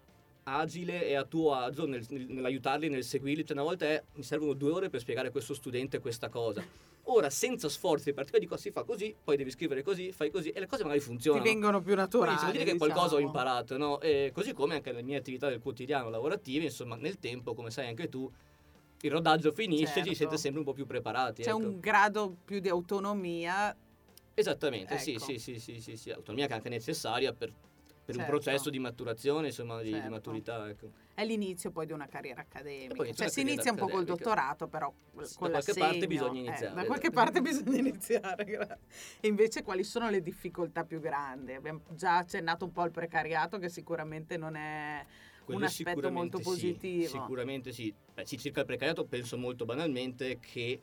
agile 0.48 1.08
e 1.08 1.16
a 1.16 1.24
tuo 1.24 1.54
agio 1.54 1.86
nel- 1.88 2.06
nel- 2.10 2.28
nell'aiutarli, 2.30 2.90
nel 2.90 3.04
seguirli. 3.04 3.44
Cioè, 3.46 3.54
una 3.58 3.66
volta 3.66 3.86
è, 3.86 4.04
mi 4.14 4.24
servono 4.24 4.54
due 4.54 4.72
ore 4.72 4.90
per 4.90 5.00
spiegare 5.00 5.30
a 5.30 5.32
questo 5.32 5.54
studente 5.54 6.00
questa 6.00 6.30
cosa. 6.30 6.64
Ora, 7.08 7.30
senza 7.30 7.70
sforzi 7.70 8.14
particolari, 8.14 8.46
dico 8.46 8.58
si 8.58 8.72
fa 8.72 8.84
così, 8.84 9.16
poi 9.24 9.38
devi 9.38 9.52
scrivere 9.52 9.84
così, 9.84 10.12
fai 10.12 10.32
così, 10.32 10.50
e 10.50 10.60
le 10.60 10.66
cose 10.66 10.82
magari 10.84 11.00
Ti 11.02 11.06
funzionano. 11.06 11.44
vengono 11.44 11.82
più 11.82 11.94
naturali. 11.96 12.36
Quindi 12.36 12.44
vuol 12.46 12.64
dire 12.64 12.72
che 12.72 12.78
qualcosa 12.78 13.16
ho 13.16 13.18
diciamo. 13.18 13.26
imparato, 13.28 13.78
no? 13.78 14.02
E 14.02 14.32
così 14.34 14.54
come 14.54 14.76
anche 14.76 14.92
le 14.92 15.04
mie 15.04 15.18
attività 15.18 15.48
del 15.50 15.60
quotidiano 15.62 16.10
lavorative, 16.10 16.66
insomma, 16.66 16.96
nel 16.96 17.20
tempo, 17.20 17.54
come 17.54 17.70
sai 17.70 17.88
anche 17.88 18.10
tu, 18.10 18.32
il 19.02 19.12
rodaggio 19.12 19.52
finisce, 19.52 19.86
Certo. 19.94 20.10
ci 20.10 20.16
siete 20.16 20.38
sempre 20.38 20.60
un 20.60 20.66
po' 20.66 20.74
più 20.74 20.88
preparati. 20.88 21.44
C'è 21.44 21.50
ecco. 21.50 21.58
un 21.58 21.80
grado 21.80 22.36
più 22.44 22.60
di 22.60 22.70
autonomia. 22.70 23.76
Esattamente, 24.38 24.98
sì, 24.98 25.14
Ecco. 25.14 25.24
sì, 25.24 25.40
sì, 25.40 25.60
sì, 25.60 25.80
sì, 25.80 25.96
sì, 25.96 26.12
autonomia 26.12 26.46
che 26.46 26.52
è 26.52 26.56
anche 26.58 26.68
necessaria 26.68 27.32
per, 27.32 27.54
per 28.04 28.16
un 28.16 28.22
Certo. 28.22 28.32
processo 28.32 28.70
di 28.70 28.80
maturazione, 28.80 29.48
insomma, 29.48 29.82
di, 29.82 29.86
di 29.86 29.92
Certo. 29.92 30.10
maturità, 30.10 30.70
ecco. 30.70 30.92
È 31.14 31.24
l'inizio 31.24 31.72
poi 31.72 31.86
di 31.86 31.94
una 31.94 32.08
carriera 32.08 32.42
accademica. 32.42 32.96
Cioè 32.96 33.06
una 33.06 33.14
si 33.14 33.36
carriera 33.36 33.52
inizia 33.52 33.72
un 33.72 33.78
po' 33.78 33.88
col 33.88 34.04
dottorato, 34.04 34.68
però 34.68 34.94
con 35.13 35.25
Da 35.39 35.50
qualche 35.50 35.74
parte 35.74 36.06
bisogna 36.06 36.39
eh, 36.39 36.44
iniziare, 36.44 36.75
da 36.75 36.86
qualche 36.86 37.08
esatto. 37.08 37.12
parte 37.12 37.42
bisogna 37.42 37.77
iniziare. 37.77 38.80
E 39.22 39.27
invece 39.30 39.63
quali 39.63 39.86
sono 39.86 40.10
le 40.10 40.22
difficoltà 40.22 40.84
più 40.84 41.00
grandi? 41.00 41.54
Abbiamo 41.54 41.84
già 41.92 42.18
accennato 42.18 42.65
un 42.65 42.74
po' 42.74 42.82
al 42.82 42.92
precariato 42.92 43.58
che 43.58 43.70
sicuramente 43.70 44.36
non 44.36 44.56
è 44.58 45.06
Quello 45.46 45.62
un 45.62 45.65
aspetto 45.65 46.12
molto 46.12 46.39
sì, 46.39 46.44
positivo. 46.44 47.08
sicuramente 47.08 47.72
sì. 47.72 47.94
Beh, 48.13 48.25
sì, 48.25 48.38
circa 48.38 48.60
il 48.60 48.65
precariato 48.65 49.06
penso 49.06 49.38
molto 49.38 49.63
banalmente 49.63 50.39
che 50.39 50.82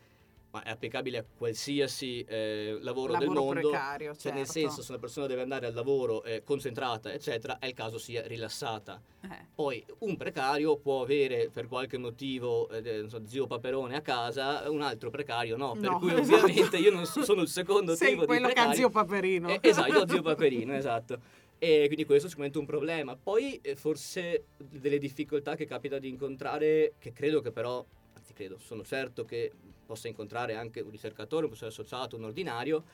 ma 0.53 0.63
è 0.63 0.71
applicabile 0.71 1.17
a 1.19 1.25
qualsiasi 1.37 2.23
eh, 2.29 2.77
lavoro, 2.83 3.13
del 3.17 3.23
Lavoro 3.27 3.41
mondo. 3.45 3.71
precario, 3.71 4.15
Cioè, 4.15 4.33
nel 4.33 4.45
certo. 4.45 4.61
senso, 4.61 4.83
se 4.83 4.91
una 4.93 5.01
persona 5.01 5.27
deve 5.27 5.41
andare 5.41 5.65
al 5.67 5.73
lavoro 5.73 6.23
eh, 6.25 6.43
concentrata, 6.45 7.11
eccetera, 7.11 7.59
è 7.59 7.67
il 7.67 7.73
caso 7.75 7.97
sia 7.97 8.27
rilassata. 8.27 9.01
Eh, 9.23 9.47
Poi 9.55 9.83
un 10.01 10.17
precario 10.19 10.77
può 10.77 11.01
avere 11.03 11.49
per 11.51 11.69
qualche 11.69 11.97
motivo 11.97 12.69
eh, 12.69 13.07
so, 13.09 13.23
zio 13.27 13.47
Paperone 13.47 13.97
a 13.97 14.03
casa, 14.03 14.71
un 14.71 14.83
altro 14.83 15.09
precario 15.09 15.57
no, 15.57 15.73
per 15.73 15.89
No, 15.91 15.99
cui 15.99 16.13
esatto. 16.21 16.45
ovviamente 16.45 16.77
io 16.77 16.91
non 16.91 17.07
so- 17.07 17.25
sono 17.25 17.41
il 17.41 17.49
secondo 17.49 17.95
sei 17.97 18.11
tipo 18.11 18.21
di 18.21 18.27
quello 18.27 18.47
che 18.49 18.53
ha 18.53 18.55
precario. 18.55 18.77
zio 18.77 18.91
Paperino. 18.91 19.49
Eh, 19.49 19.59
esatto, 19.63 19.93
io 19.93 20.01
ho 20.01 20.09
zio 20.09 20.21
Paperino, 20.23 20.75
esatto. 20.75 21.19
E 21.59 21.85
quindi 21.87 22.05
questo 22.05 22.27
è 22.27 22.29
sicuramente 22.29 22.59
un 22.59 22.67
problema. 22.67 23.17
Poi 23.17 23.59
eh, 23.63 23.75
forse 23.75 24.47
delle 24.59 24.99
difficoltà 24.99 25.55
che 25.57 25.65
capita 25.65 25.99
di 25.99 26.09
incontrare, 26.09 26.93
che 26.99 27.13
credo 27.15 27.41
che 27.41 27.53
però, 27.53 27.83
anzi 28.15 28.35
credo, 28.35 28.59
sono 28.59 28.83
certo 28.85 29.25
che 29.25 29.51
possa 29.93 30.09
incontrare 30.09 30.55
anche 30.55 30.81
un 30.81 30.91
ricercatore, 30.91 31.45
un 31.45 31.51
professore 31.51 31.71
associato, 31.71 32.17
un 32.17 32.25
ordinario, 32.25 32.85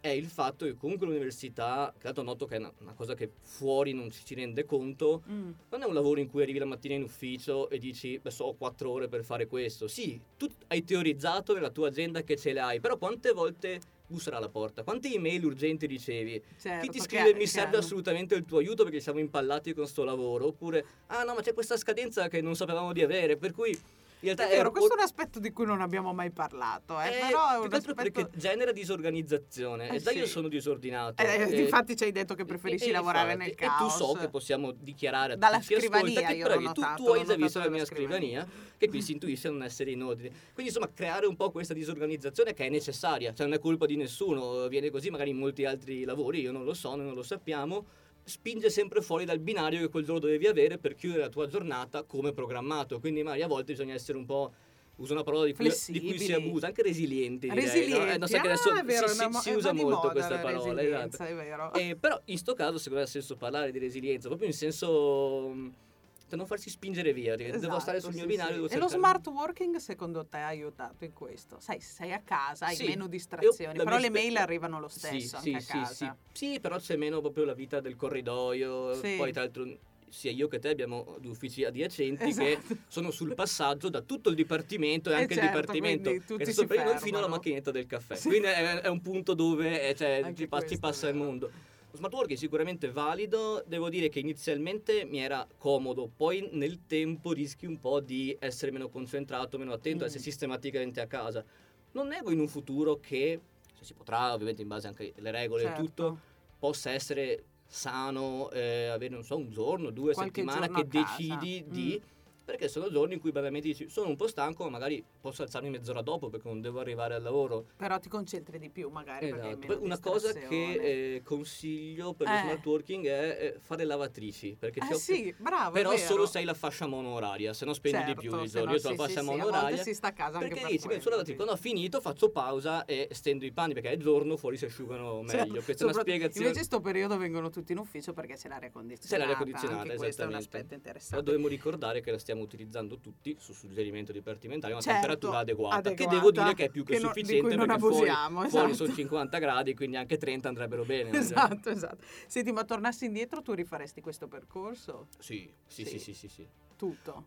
è 0.00 0.08
il 0.08 0.26
fatto 0.26 0.64
che 0.64 0.74
comunque 0.76 1.06
l'università, 1.06 1.92
che 1.96 2.04
tanto 2.04 2.22
noto 2.22 2.46
che 2.46 2.54
è 2.54 2.58
una, 2.58 2.72
una 2.78 2.94
cosa 2.94 3.14
che 3.14 3.30
fuori 3.40 3.92
non 3.92 4.10
ci 4.10 4.22
si 4.24 4.34
rende 4.34 4.64
conto, 4.64 5.22
Mm, 5.28 5.50
non 5.70 5.82
è 5.82 5.84
un 5.84 5.92
lavoro 5.92 6.20
in 6.20 6.28
cui 6.30 6.40
arrivi 6.40 6.58
la 6.58 6.64
mattina 6.64 6.94
in 6.94 7.02
ufficio 7.02 7.68
e 7.68 7.78
dici, 7.78 8.18
beh, 8.18 8.30
so, 8.30 8.44
ho 8.44 8.54
quattro 8.54 8.90
ore 8.90 9.08
per 9.08 9.22
fare 9.24 9.46
questo. 9.46 9.88
Sì, 9.88 10.18
tu 10.38 10.48
hai 10.68 10.82
teorizzato 10.84 11.52
nella 11.52 11.68
tua 11.70 11.88
agenda 11.88 12.22
che 12.22 12.36
ce 12.36 12.52
le 12.54 12.60
hai, 12.60 12.80
però 12.80 12.96
quante 12.96 13.32
volte 13.32 13.78
busserà 14.06 14.38
alla 14.38 14.48
porta? 14.48 14.82
Quante 14.84 15.12
email 15.12 15.44
urgenti 15.44 15.84
ricevi? 15.86 16.42
certo, 16.58 16.86
Chi 16.86 16.92
ti 16.92 16.98
che- 16.98 17.04
scrive 17.04 17.34
mi 17.34 17.46
serve 17.46 17.68
hanno- 17.76 17.78
assolutamente 17.84 18.34
il 18.36 18.46
tuo 18.46 18.58
aiuto 18.58 18.84
perché 18.84 19.00
siamo 19.00 19.18
impallati 19.18 19.74
con 19.74 19.86
sto 19.86 20.04
lavoro? 20.04 20.46
Oppure, 20.46 20.84
ah 21.08 21.24
no, 21.24 21.34
ma 21.34 21.42
c'è 21.42 21.52
questa 21.52 21.76
scadenza 21.76 22.28
che 22.28 22.40
non 22.40 22.54
sapevamo 22.56 22.92
di 22.94 23.02
avere, 23.02 23.36
per 23.36 23.52
cui 23.52 23.76
In 24.20 24.34
realtà 24.34 24.48
È 24.48 24.56
vero, 24.56 24.72
questo 24.72 24.94
è 24.94 24.96
un 24.96 25.02
aspetto 25.04 25.38
di 25.38 25.52
cui 25.52 25.64
non 25.64 25.80
abbiamo 25.80 26.12
mai 26.12 26.30
parlato, 26.32 27.00
eh, 27.00 27.06
Eh, 27.06 27.18
però 27.28 27.52
è 27.52 27.58
un 27.58 27.72
aspetto... 27.72 27.94
perché 27.94 28.28
genera 28.34 28.72
disorganizzazione 28.72 29.90
Eh, 29.90 29.94
e 29.96 30.00
già 30.00 30.10
io 30.10 30.24
sì. 30.24 30.30
sono 30.32 30.48
disordinato. 30.48 31.22
Eh, 31.22 31.42
e- 31.48 31.60
infatti 31.60 31.96
ci 31.96 32.02
hai 32.02 32.10
detto 32.10 32.34
che 32.34 32.44
preferisci 32.44 32.90
lavorare 32.90 33.32
infatti, 33.34 33.50
nel 33.62 33.70
E 33.74 33.76
tu 33.78 33.88
so 33.88 34.06
caos. 34.06 34.18
che 34.18 34.28
possiamo 34.28 34.72
dichiarare 34.72 35.34
a 35.34 35.36
Dalla 35.36 35.58
tutti 35.60 35.74
ascolta 35.74 35.98
scrivania 35.98 36.28
che 36.28 36.34
io 36.34 36.44
bravi, 36.46 36.64
tu, 36.64 36.80
notato, 36.80 37.02
tu 37.04 37.10
hai 37.10 37.24
già 37.24 37.36
visto 37.36 37.58
la 37.58 37.64
mia 37.68 37.74
dalla 37.74 37.84
scrivania. 37.84 38.40
scrivania 38.42 38.66
che 38.76 38.88
qui 38.88 39.02
si 39.02 39.12
intuisce 39.12 39.48
non 39.50 39.62
essere 39.62 39.90
in 39.92 40.02
ordine. 40.02 40.28
Quindi 40.52 40.72
insomma 40.72 40.90
creare 40.92 41.26
un 41.26 41.36
po' 41.36 41.50
questa 41.52 41.74
disorganizzazione 41.74 42.54
che 42.54 42.66
è 42.66 42.68
necessaria, 42.68 43.32
cioè 43.32 43.46
non 43.46 43.54
è 43.54 43.60
colpa 43.60 43.86
di 43.86 43.94
nessuno, 43.96 44.66
viene 44.66 44.90
così 44.90 45.10
magari 45.10 45.30
in 45.30 45.36
molti 45.36 45.64
altri 45.64 46.02
lavori, 46.04 46.40
io 46.40 46.50
non 46.50 46.64
lo 46.64 46.74
so, 46.74 46.94
noi 46.96 47.06
non 47.06 47.14
lo 47.14 47.22
sappiamo, 47.22 47.86
spinge 48.28 48.70
sempre 48.70 49.00
fuori 49.00 49.24
dal 49.24 49.38
binario 49.38 49.80
che 49.80 49.88
quel 49.88 50.04
giorno 50.04 50.20
dovevi 50.20 50.46
avere 50.46 50.78
per 50.78 50.94
chiudere 50.94 51.22
la 51.22 51.28
tua 51.28 51.46
giornata 51.46 52.02
come 52.02 52.32
programmato, 52.32 53.00
quindi 53.00 53.22
magari 53.22 53.42
a 53.42 53.46
volte 53.46 53.72
bisogna 53.72 53.94
essere 53.94 54.18
un 54.18 54.26
po' 54.26 54.52
uso 54.96 55.12
una 55.12 55.22
parola 55.22 55.44
di 55.44 55.54
cui, 55.54 55.72
di 55.88 56.00
cui 56.00 56.18
si 56.18 56.32
abusa, 56.32 56.66
anche 56.66 56.82
resilienti. 56.82 57.48
direi, 57.48 57.64
no? 57.64 57.72
Resilienti, 57.72 58.14
Eh, 58.14 58.18
non 58.18 58.28
so 58.28 58.40
che 58.40 58.46
adesso 58.48 58.68
ah, 58.70 58.80
è 58.80 58.84
vero, 58.84 59.06
si, 59.08 59.14
si- 59.16 59.28
mo- 59.28 59.40
si 59.40 59.50
usa 59.52 59.72
molto 59.72 60.08
questa 60.10 60.34
la 60.34 60.40
parola. 60.40 60.82
esatto. 60.82 61.22
è 61.22 61.34
vero. 61.34 61.72
Eh, 61.74 61.96
però 61.98 62.20
in 62.26 62.36
sto 62.38 62.54
caso 62.54 62.78
secondo 62.78 62.98
me 62.98 63.04
ha 63.04 63.08
senso 63.08 63.36
parlare 63.36 63.70
di 63.70 63.78
resilienza, 63.78 64.26
proprio 64.28 64.48
in 64.48 64.54
senso 64.54 65.52
da 65.54 65.87
non 66.36 66.46
farsi 66.46 66.70
spingere 66.70 67.12
via, 67.12 67.36
perché 67.36 67.58
devo 67.58 67.78
stare 67.78 68.00
sul 68.00 68.10
Esatto, 68.10 68.26
mio 68.26 68.36
sì, 68.36 68.42
binario. 68.44 68.68
sì. 68.68 68.74
E 68.74 68.78
lo 68.78 68.88
smart 68.88 69.26
working 69.28 69.76
secondo 69.76 70.26
te 70.26 70.38
ha 70.38 70.46
aiutato 70.46 71.04
in 71.04 71.12
questo? 71.12 71.58
Sai, 71.60 71.80
sei 71.80 72.12
a 72.12 72.20
casa, 72.20 72.66
hai 72.66 72.76
meno 72.80 73.04
Io- 73.04 73.08
distrazioni, 73.08 73.76
la 73.76 73.84
però 73.84 73.98
le 73.98 74.10
mail 74.10 74.36
arrivano 74.36 74.80
lo 74.80 74.88
stesso 74.88 75.38
sì, 75.38 75.56
sì, 75.60 75.72
a 75.72 75.80
casa. 75.80 76.16
Sì, 76.32 76.50
Sì, 76.52 76.60
però 76.60 76.76
c'è 76.78 76.96
meno 76.96 77.20
proprio 77.20 77.44
la 77.44 77.54
vita 77.54 77.80
del 77.80 77.96
corridoio. 77.96 78.98
Poi, 79.00 79.32
tra 79.32 79.42
l'altro, 79.42 79.66
sia 80.10 80.30
io 80.30 80.48
che 80.48 80.58
te 80.58 80.70
abbiamo 80.70 81.16
due 81.20 81.32
uffici 81.32 81.64
adiacenti 81.64 82.24
Esatto. 82.30 82.44
che 82.46 82.60
sono 82.88 83.10
sul 83.10 83.34
passaggio 83.34 83.90
da 83.90 84.00
tutto 84.00 84.30
il 84.30 84.34
dipartimento 84.34 85.10
e 85.10 85.12
Eh 85.12 85.16
anche 85.16 85.34
il 85.34 85.38
certo, 85.40 85.54
dipartimento 85.60 86.08
quindi 86.08 86.24
tutti 86.26 86.44
che 86.44 86.52
sta 86.52 86.64
per 86.66 86.84
noi 86.84 86.98
fino 86.98 87.18
alla 87.18 87.28
macchinetta 87.28 87.70
del 87.70 87.86
caffè. 87.86 88.14
Sì. 88.14 88.28
Quindi 88.28 88.46
è, 88.48 88.80
è 88.80 88.88
un 88.88 89.00
punto 89.02 89.34
dove 89.34 89.88
eh, 89.88 89.94
cioè, 89.94 90.32
ci, 90.34 90.46
pa- 90.48 90.64
ci 90.66 90.78
passa 90.78 91.08
il 91.08 91.14
mondo. 91.14 91.50
Smart 91.98 92.14
working 92.14 92.36
è 92.36 92.40
sicuramente 92.40 92.92
valido, 92.92 93.64
devo 93.66 93.88
dire 93.88 94.08
che 94.08 94.20
inizialmente 94.20 95.04
mi 95.04 95.18
era 95.18 95.44
comodo, 95.58 96.08
poi 96.14 96.48
nel 96.52 96.86
tempo 96.86 97.32
rischi 97.32 97.66
un 97.66 97.80
po' 97.80 97.98
di 97.98 98.36
essere 98.38 98.70
meno 98.70 98.88
concentrato, 98.88 99.58
meno 99.58 99.72
attento, 99.72 100.04
Mm. 100.04 100.06
essere 100.06 100.22
sistematicamente 100.22 101.00
a 101.00 101.08
casa. 101.08 101.44
Non 101.92 102.06
nego 102.06 102.30
in 102.30 102.38
un 102.38 102.46
futuro 102.46 103.00
che, 103.00 103.40
se 103.76 103.84
si 103.84 103.94
potrà, 103.94 104.32
ovviamente 104.32 104.62
in 104.62 104.68
base 104.68 104.86
anche 104.86 105.12
alle 105.18 105.32
regole 105.32 105.62
e 105.62 105.66
Certo. 105.66 105.82
tutto, 105.82 106.18
possa 106.56 106.92
essere 106.92 107.42
sano 107.66 108.48
eh, 108.52 108.86
avere, 108.86 109.12
non 109.12 109.24
so, 109.24 109.36
un 109.36 109.50
giorno, 109.50 109.90
due 109.90 110.14
Qualche 110.14 110.42
settimane 110.44 110.70
che 110.70 110.86
decidi 110.86 111.64
Mm. 111.66 111.70
di... 111.72 112.02
Perché 112.48 112.66
sono 112.68 112.90
giorni 112.90 113.12
in 113.12 113.20
cui 113.20 113.30
veramente 113.30 113.68
dici 113.68 113.90
sono 113.90 114.08
un 114.08 114.16
po' 114.16 114.26
stanco, 114.26 114.64
ma 114.64 114.70
magari 114.70 115.04
posso 115.20 115.42
alzarmi 115.42 115.68
mezz'ora 115.68 116.00
dopo 116.00 116.30
perché 116.30 116.48
non 116.48 116.62
devo 116.62 116.80
arrivare 116.80 117.12
al 117.12 117.20
lavoro. 117.20 117.66
Però 117.76 117.98
ti 117.98 118.08
concentri 118.08 118.58
di 118.58 118.70
più 118.70 118.88
magari 118.88 119.26
Esatto. 119.28 119.78
una 119.82 119.98
cosa 120.00 120.32
che 120.32 121.16
eh, 121.16 121.22
consiglio 121.22 122.14
per 122.14 122.26
lo 122.26 122.32
Eh. 122.32 122.38
smart 122.38 122.64
working 122.64 123.04
è 123.06 123.38
eh, 123.38 123.60
fare 123.60 123.84
lavatrici. 123.84 124.56
Perché 124.58 124.80
Eh 124.80 124.94
sì, 124.94 125.34
bravo, 125.36 125.72
però 125.72 125.94
solo 125.98 126.24
se 126.24 126.38
hai 126.38 126.44
la 126.46 126.54
fascia 126.54 126.86
monoraria, 126.86 127.52
se 127.52 127.66
no 127.66 127.74
spendi 127.74 127.98
Certo, 127.98 128.14
di 128.14 128.20
più 128.26 128.30
no 128.34 128.42
Io 128.44 128.62
ho 128.62 128.64
la 128.72 128.78
sì, 128.78 128.94
fascia 128.94 129.20
sì, 129.20 129.26
monoraria. 129.26 129.82
si 129.82 129.92
sta 129.92 130.06
a 130.06 130.12
casa 130.12 130.38
perché 130.38 130.54
per 130.54 130.62
dici, 130.70 130.76
beh, 130.78 130.84
quello, 130.86 131.00
sulla 131.02 131.10
lavatrice, 131.16 131.36
quando 131.36 131.52
ho 131.52 131.58
finito 131.58 132.00
faccio 132.00 132.30
pausa 132.30 132.86
e 132.86 133.08
stendo 133.10 133.44
i 133.44 133.52
panni 133.52 133.74
perché 133.74 133.90
è 133.90 133.96
giorno 133.98 134.38
fuori 134.38 134.56
si 134.56 134.64
asciugano 134.64 135.20
meglio. 135.20 135.60
Questa 135.60 135.84
è 135.84 135.88
una 135.90 136.00
spiegazione. 136.00 136.46
Invece 136.46 136.64
sto 136.64 136.80
periodo 136.80 137.18
vengono 137.18 137.50
tutti 137.50 137.72
in 137.72 137.78
ufficio 137.78 138.14
perché 138.14 138.36
c'è 138.36 138.48
l'aria 138.48 138.70
condizionata. 138.70 139.14
C'è 139.14 139.18
l'aria 139.18 139.36
condizionata, 139.36 139.84
questo 139.96 140.06
esattamente. 140.06 140.48
Però 140.48 140.74
interessante. 140.74 141.24
dovremmo 141.24 141.48
ricordare 141.48 142.00
che 142.00 142.10
la 142.10 142.18
stiamo 142.18 142.37
utilizzando 142.42 142.98
tutti 142.98 143.36
su 143.38 143.52
suggerimento 143.52 144.12
dipartimentale 144.12 144.72
una 144.72 144.82
Certo, 144.82 144.98
temperatura 145.00 145.38
adeguata, 145.38 145.80
che 145.82 145.88
adeguata, 146.04 146.14
devo 146.16 146.30
dire 146.30 146.54
che 146.54 146.64
è 146.66 146.70
più 146.70 146.84
che, 146.84 146.94
che 146.94 146.98
non- 147.00 147.08
sufficiente 147.08 147.54
non 147.56 147.66
perché 147.66 147.78
fuori- 147.80 147.94
abusiamo, 147.96 148.48
fuori, 148.48 148.70
esatto. 148.70 148.74
sono 148.74 148.94
50 148.94 149.38
gradi, 149.38 149.74
quindi 149.74 149.96
anche 149.96 150.16
30 150.16 150.48
andrebbero 150.48 150.84
bene. 150.84 151.10
Esatto, 151.16 151.68
esatto. 151.70 152.04
Senti, 152.26 152.52
ma 152.52 152.64
tornassi 152.64 153.04
indietro 153.06 153.42
tu 153.42 153.52
rifaresti 153.52 154.00
questo 154.00 154.28
percorso? 154.28 155.08
Sì, 155.18 155.50
sì, 155.66 155.84
Sì. 155.84 155.90
sì, 155.90 155.98
sì, 155.98 156.14
sì, 156.14 156.28
sì. 156.28 156.48
Tutto. 156.76 157.26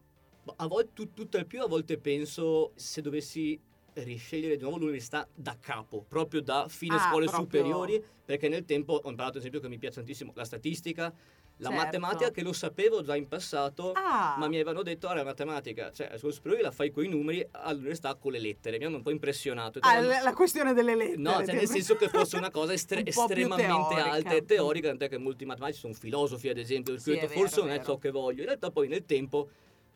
A 0.56 0.68
volte, 0.68 0.92
tu- 0.94 1.14
tutto 1.14 1.38
al 1.38 1.46
più, 1.46 1.62
a 1.62 1.68
volte 1.68 1.98
penso 1.98 2.72
se 2.76 3.02
dovessi 3.02 3.60
riscegliere 3.94 4.56
di 4.56 4.62
nuovo 4.62 4.78
l'università 4.78 5.28
da 5.36 5.58
capo, 5.60 6.04
proprio 6.08 6.42
da 6.42 6.68
fine 6.70 6.96
Ah, 6.96 7.00
scuole 7.10 7.26
proprio- 7.26 7.44
superiori, 7.44 8.04
perché 8.24 8.48
nel 8.48 8.64
tempo 8.64 8.94
ho 8.94 9.10
imparato 9.10 9.34
ad 9.34 9.40
esempio 9.40 9.60
che 9.60 9.68
mi 9.68 9.78
piace 9.78 9.96
tantissimo 9.96 10.32
la 10.34 10.46
statistica, 10.46 11.14
la 11.62 11.70
Certo. 11.70 11.84
matematica 11.84 12.32
che 12.32 12.42
lo 12.42 12.54
sapevo 12.54 13.02
già 13.04 13.16
in 13.16 13.28
passato, 13.28 13.92
Ah, 13.94 14.36
ma 14.38 14.48
mi 14.48 14.56
avevano 14.56 14.82
detto, 14.82 15.08
ah, 15.08 15.14
la 15.14 15.24
matematica, 15.24 15.92
cioè, 15.92 16.08
alle 16.08 16.18
scuole 16.18 16.34
superiori 16.34 16.64
la 16.64 16.72
fai 16.72 16.90
con 16.90 17.04
i 17.04 17.08
numeri, 17.08 17.48
all'università 17.52 18.16
con 18.16 18.32
le 18.32 18.40
lettere. 18.40 18.78
Mi 18.80 18.86
hanno 18.86 18.98
un 18.98 19.04
po' 19.04 19.12
impressionato. 19.12 19.78
ah, 19.82 19.98
Ed 19.98 20.06
era- 20.06 20.22
la 20.24 20.34
questione 20.34 20.74
delle 20.74 20.96
lettere. 20.96 21.18
No, 21.18 21.44
cioè 21.46 21.54
nel 21.54 21.68
senso 21.68 21.96
che 21.96 22.10
fosse 22.10 22.36
una 22.38 22.50
cosa 22.50 22.74
estre- 22.74 23.02
Un 23.02 23.08
estremamente 23.08 23.94
alta 24.00 24.32
e 24.34 24.44
teorica, 24.44 24.88
tant'è 24.88 25.08
che 25.08 25.18
molti 25.20 25.46
matematici 25.46 25.80
sono 25.82 25.94
filosofi, 25.94 26.50
ad 26.50 26.58
esempio, 26.58 26.98
Sì, 26.98 27.12
detto, 27.12 27.28
vero, 27.28 27.40
forse 27.40 27.60
non 27.62 27.70
è 27.70 27.84
ciò 27.84 27.98
che 27.98 28.10
voglio. 28.10 28.40
In 28.42 28.48
realtà 28.48 28.72
poi 28.72 28.88
nel 28.88 29.06
tempo 29.06 29.50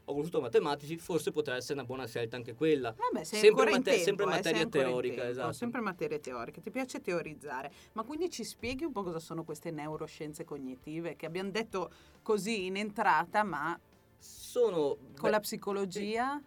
ho 0.06 0.12
conosciuto 0.12 0.40
matematici, 0.42 0.98
forse 0.98 1.32
potrà 1.32 1.56
essere 1.56 1.74
una 1.74 1.84
buona 1.84 2.06
scelta 2.06 2.36
anche 2.36 2.54
quella. 2.54 2.94
Vabbè, 2.96 3.24
sei 3.24 3.40
sempre 3.40 3.66
mate- 3.72 3.84
tempo, 3.84 4.04
sempre 4.04 4.26
eh, 4.26 4.28
materia 4.30 4.68
teorica, 4.68 5.16
tempo, 5.16 5.30
esatto. 5.32 5.52
Sempre 5.54 5.82
materie 5.82 6.20
teoriche, 6.20 6.62
ti 6.62 6.70
piace 6.70 7.02
teorizzare. 7.02 7.72
Ma 7.94 8.04
quindi 8.04 8.30
ci 8.30 8.44
spieghi 8.44 8.84
un 8.84 8.92
po' 8.92 9.04
cosa 9.04 9.20
sono 9.20 9.44
queste 9.44 9.72
neuroscienze 9.72 10.44
cognitive 10.44 11.16
che 11.16 11.26
abbiamo 11.26 11.50
detto 11.50 11.92
così 12.22 12.66
in 12.66 12.78
entrata, 12.78 13.44
ma 13.44 13.78
Sono... 14.18 14.96
con 14.96 15.22
beh, 15.22 15.30
la 15.32 15.40
psicologia 15.40 16.42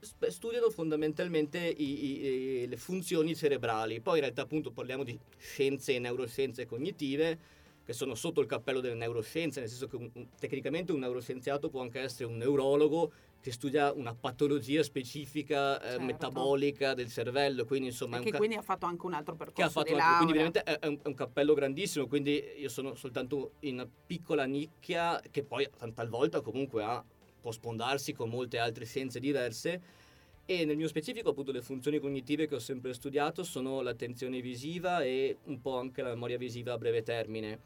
sp- 0.00 0.28
studiano 0.28 0.70
fondamentalmente 0.70 1.58
i- 1.58 2.62
i- 2.62 2.66
le 2.66 2.76
funzioni 2.76 3.36
cerebrali. 3.36 4.00
Poi 4.00 4.14
in 4.14 4.20
realtà 4.22 4.42
appunto 4.42 4.70
parliamo 4.70 5.04
di 5.04 5.18
scienze 5.36 5.94
e 5.94 5.98
neuroscienze 5.98 6.64
cognitive 6.66 7.60
che 7.92 7.98
sono 7.98 8.14
sotto 8.14 8.40
il 8.40 8.46
cappello 8.46 8.80
delle 8.80 8.94
neuroscienze, 8.94 9.60
nel 9.60 9.68
senso 9.68 9.86
che 9.86 9.96
un- 9.96 10.10
un- 10.14 10.26
tecnicamente 10.38 10.92
un 10.92 10.98
neuroscienziato 11.00 11.68
può 11.68 11.82
anche 11.82 12.00
essere 12.00 12.24
un 12.24 12.38
neurologo 12.38 13.12
che 13.40 13.52
studia 13.52 13.92
una 13.92 14.14
patologia 14.14 14.82
specifica 14.82 15.80
eh, 15.80 15.88
Certo. 15.90 16.04
metabolica 16.04 16.94
del 16.94 17.08
cervello, 17.10 17.64
quindi 17.64 17.88
insomma 17.88 18.18
e 18.18 18.22
che 18.22 18.30
ca- 18.30 18.38
quindi 18.38 18.56
ha 18.56 18.62
fatto 18.62 18.86
anche 18.86 19.04
un 19.06 19.12
altro 19.14 19.34
percorso 19.36 19.80
anche, 19.80 19.92
quindi 20.16 20.32
veramente 20.32 20.62
è, 20.62 20.78
è 20.78 20.86
un, 20.86 20.98
è 21.02 21.06
un 21.08 21.14
cappello 21.14 21.52
grandissimo, 21.54 22.06
quindi 22.06 22.42
io 22.56 22.68
sono 22.68 22.94
soltanto 22.94 23.52
in 23.60 23.74
una 23.74 23.88
piccola 24.06 24.44
nicchia 24.44 25.20
che 25.30 25.44
poi 25.44 25.68
talvolta 25.94 26.40
comunque 26.40 26.82
ha, 26.82 27.04
può 27.40 27.50
spondarsi 27.50 28.12
con 28.12 28.30
molte 28.30 28.58
altre 28.58 28.84
scienze 28.86 29.20
diverse. 29.20 30.00
E 30.44 30.64
nel 30.64 30.76
mio 30.76 30.88
specifico 30.88 31.30
appunto 31.30 31.52
le 31.52 31.62
funzioni 31.62 32.00
cognitive 32.00 32.48
che 32.48 32.56
ho 32.56 32.58
sempre 32.58 32.94
studiato 32.94 33.44
sono 33.44 33.80
l'attenzione 33.80 34.40
visiva 34.40 35.00
e 35.02 35.38
un 35.44 35.60
po' 35.60 35.78
anche 35.78 36.02
la 36.02 36.08
memoria 36.08 36.36
visiva 36.36 36.72
a 36.72 36.78
breve 36.78 37.02
termine 37.04 37.58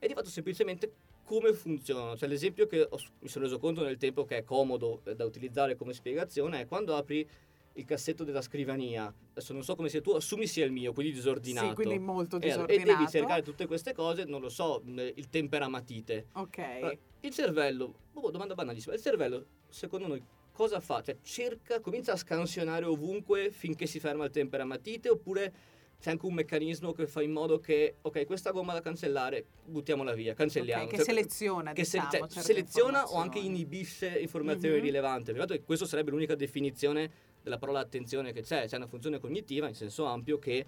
e 0.00 0.08
di 0.08 0.14
fatto 0.14 0.28
semplicemente 0.30 0.92
come 1.24 1.52
funzionano, 1.52 2.16
cioè 2.16 2.28
l'esempio 2.28 2.66
che 2.66 2.80
ho- 2.88 2.98
mi 3.20 3.28
sono 3.28 3.44
reso 3.44 3.58
conto 3.60 3.84
nel 3.84 3.98
tempo 3.98 4.24
che 4.24 4.38
è 4.38 4.42
comodo 4.44 5.02
eh, 5.04 5.14
da 5.14 5.24
utilizzare 5.24 5.76
come 5.76 5.92
spiegazione 5.92 6.60
è 6.62 6.66
quando 6.66 6.96
apri 6.96 7.28
il 7.74 7.84
cassetto 7.84 8.24
della 8.24 8.42
scrivania, 8.42 9.14
adesso 9.30 9.52
non 9.52 9.62
so 9.62 9.76
come 9.76 9.88
sia 9.88 10.00
tu, 10.00 10.10
assumi 10.10 10.46
sia 10.48 10.64
il 10.64 10.72
mio, 10.72 10.92
quindi 10.92 11.12
disordinato. 11.12 11.68
Sì, 11.68 11.74
quindi 11.74 11.98
molto 12.00 12.36
E- 12.36 12.40
disordinato. 12.40 12.72
E 12.90 12.94
devi 12.94 13.08
cercare 13.08 13.42
tutte 13.42 13.66
queste 13.66 13.92
cose, 13.92 14.24
non 14.24 14.40
lo 14.40 14.48
so, 14.48 14.82
il 14.84 15.28
temperamatite. 15.30 16.26
Ok. 16.32 16.58
Allora, 16.58 16.96
Il 17.20 17.30
cervello, 17.32 17.94
oh, 18.14 18.30
domanda 18.30 18.54
banalissima, 18.54 18.94
il 18.94 19.00
cervello 19.00 19.44
secondo 19.68 20.06
noi 20.08 20.22
cosa 20.52 20.80
fa? 20.80 21.00
Cioè 21.02 21.18
cerca, 21.22 21.80
comincia 21.80 22.12
a 22.12 22.16
scansionare 22.16 22.86
ovunque 22.86 23.50
finché 23.50 23.86
si 23.86 24.00
ferma 24.00 24.24
il 24.24 24.30
temperamatite 24.30 25.08
oppure 25.10 25.52
c'è 26.00 26.10
anche 26.10 26.24
un 26.24 26.32
meccanismo 26.34 26.92
che 26.92 27.06
fa 27.06 27.20
in 27.22 27.30
modo 27.30 27.60
che, 27.60 27.96
ok, 28.00 28.24
questa 28.24 28.52
gomma 28.52 28.72
da 28.72 28.80
cancellare, 28.80 29.44
buttiamola 29.66 30.14
via, 30.14 30.32
cancelliamo. 30.32 30.84
Ok, 30.84 30.90
che 30.90 30.96
Cioè, 30.96 31.04
seleziona, 31.04 31.72
che 31.74 31.84
se- 31.84 31.98
diciamo, 31.98 32.10
cioè, 32.10 32.28
certe 32.28 32.42
seleziona 32.42 33.06
o 33.06 33.16
anche 33.16 33.38
inibisce 33.38 34.18
informazioni 34.18 34.76
Mhm. 34.76 34.82
rilevanti. 34.82 35.32
Peraltro 35.32 35.60
questa 35.62 35.84
sarebbe 35.84 36.10
l'unica 36.10 36.34
definizione 36.34 37.10
della 37.42 37.58
parola 37.58 37.80
attenzione 37.80 38.32
che 38.32 38.40
c'è, 38.40 38.66
c'è 38.66 38.76
una 38.76 38.86
funzione 38.86 39.18
cognitiva 39.18 39.68
in 39.68 39.74
senso 39.74 40.04
ampio 40.04 40.38
che 40.38 40.66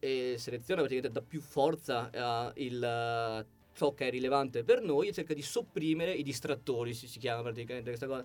eh, 0.00 0.34
seleziona 0.38 0.82
praticamente 0.82 1.18
dà 1.18 1.24
più 1.26 1.40
forza 1.40 2.10
a 2.12 2.52
il, 2.56 2.82
eh, 2.82 3.46
ciò 3.72 3.94
che 3.94 4.06
è 4.08 4.10
rilevante 4.10 4.62
per 4.64 4.82
noi 4.82 5.08
e 5.08 5.12
cerca 5.12 5.32
di 5.34 5.42
sopprimere 5.42 6.12
i 6.12 6.22
distrattori, 6.22 6.92
si, 6.92 7.08
si 7.08 7.18
chiama 7.18 7.40
praticamente 7.42 7.88
questa 7.88 8.06
cosa. 8.06 8.24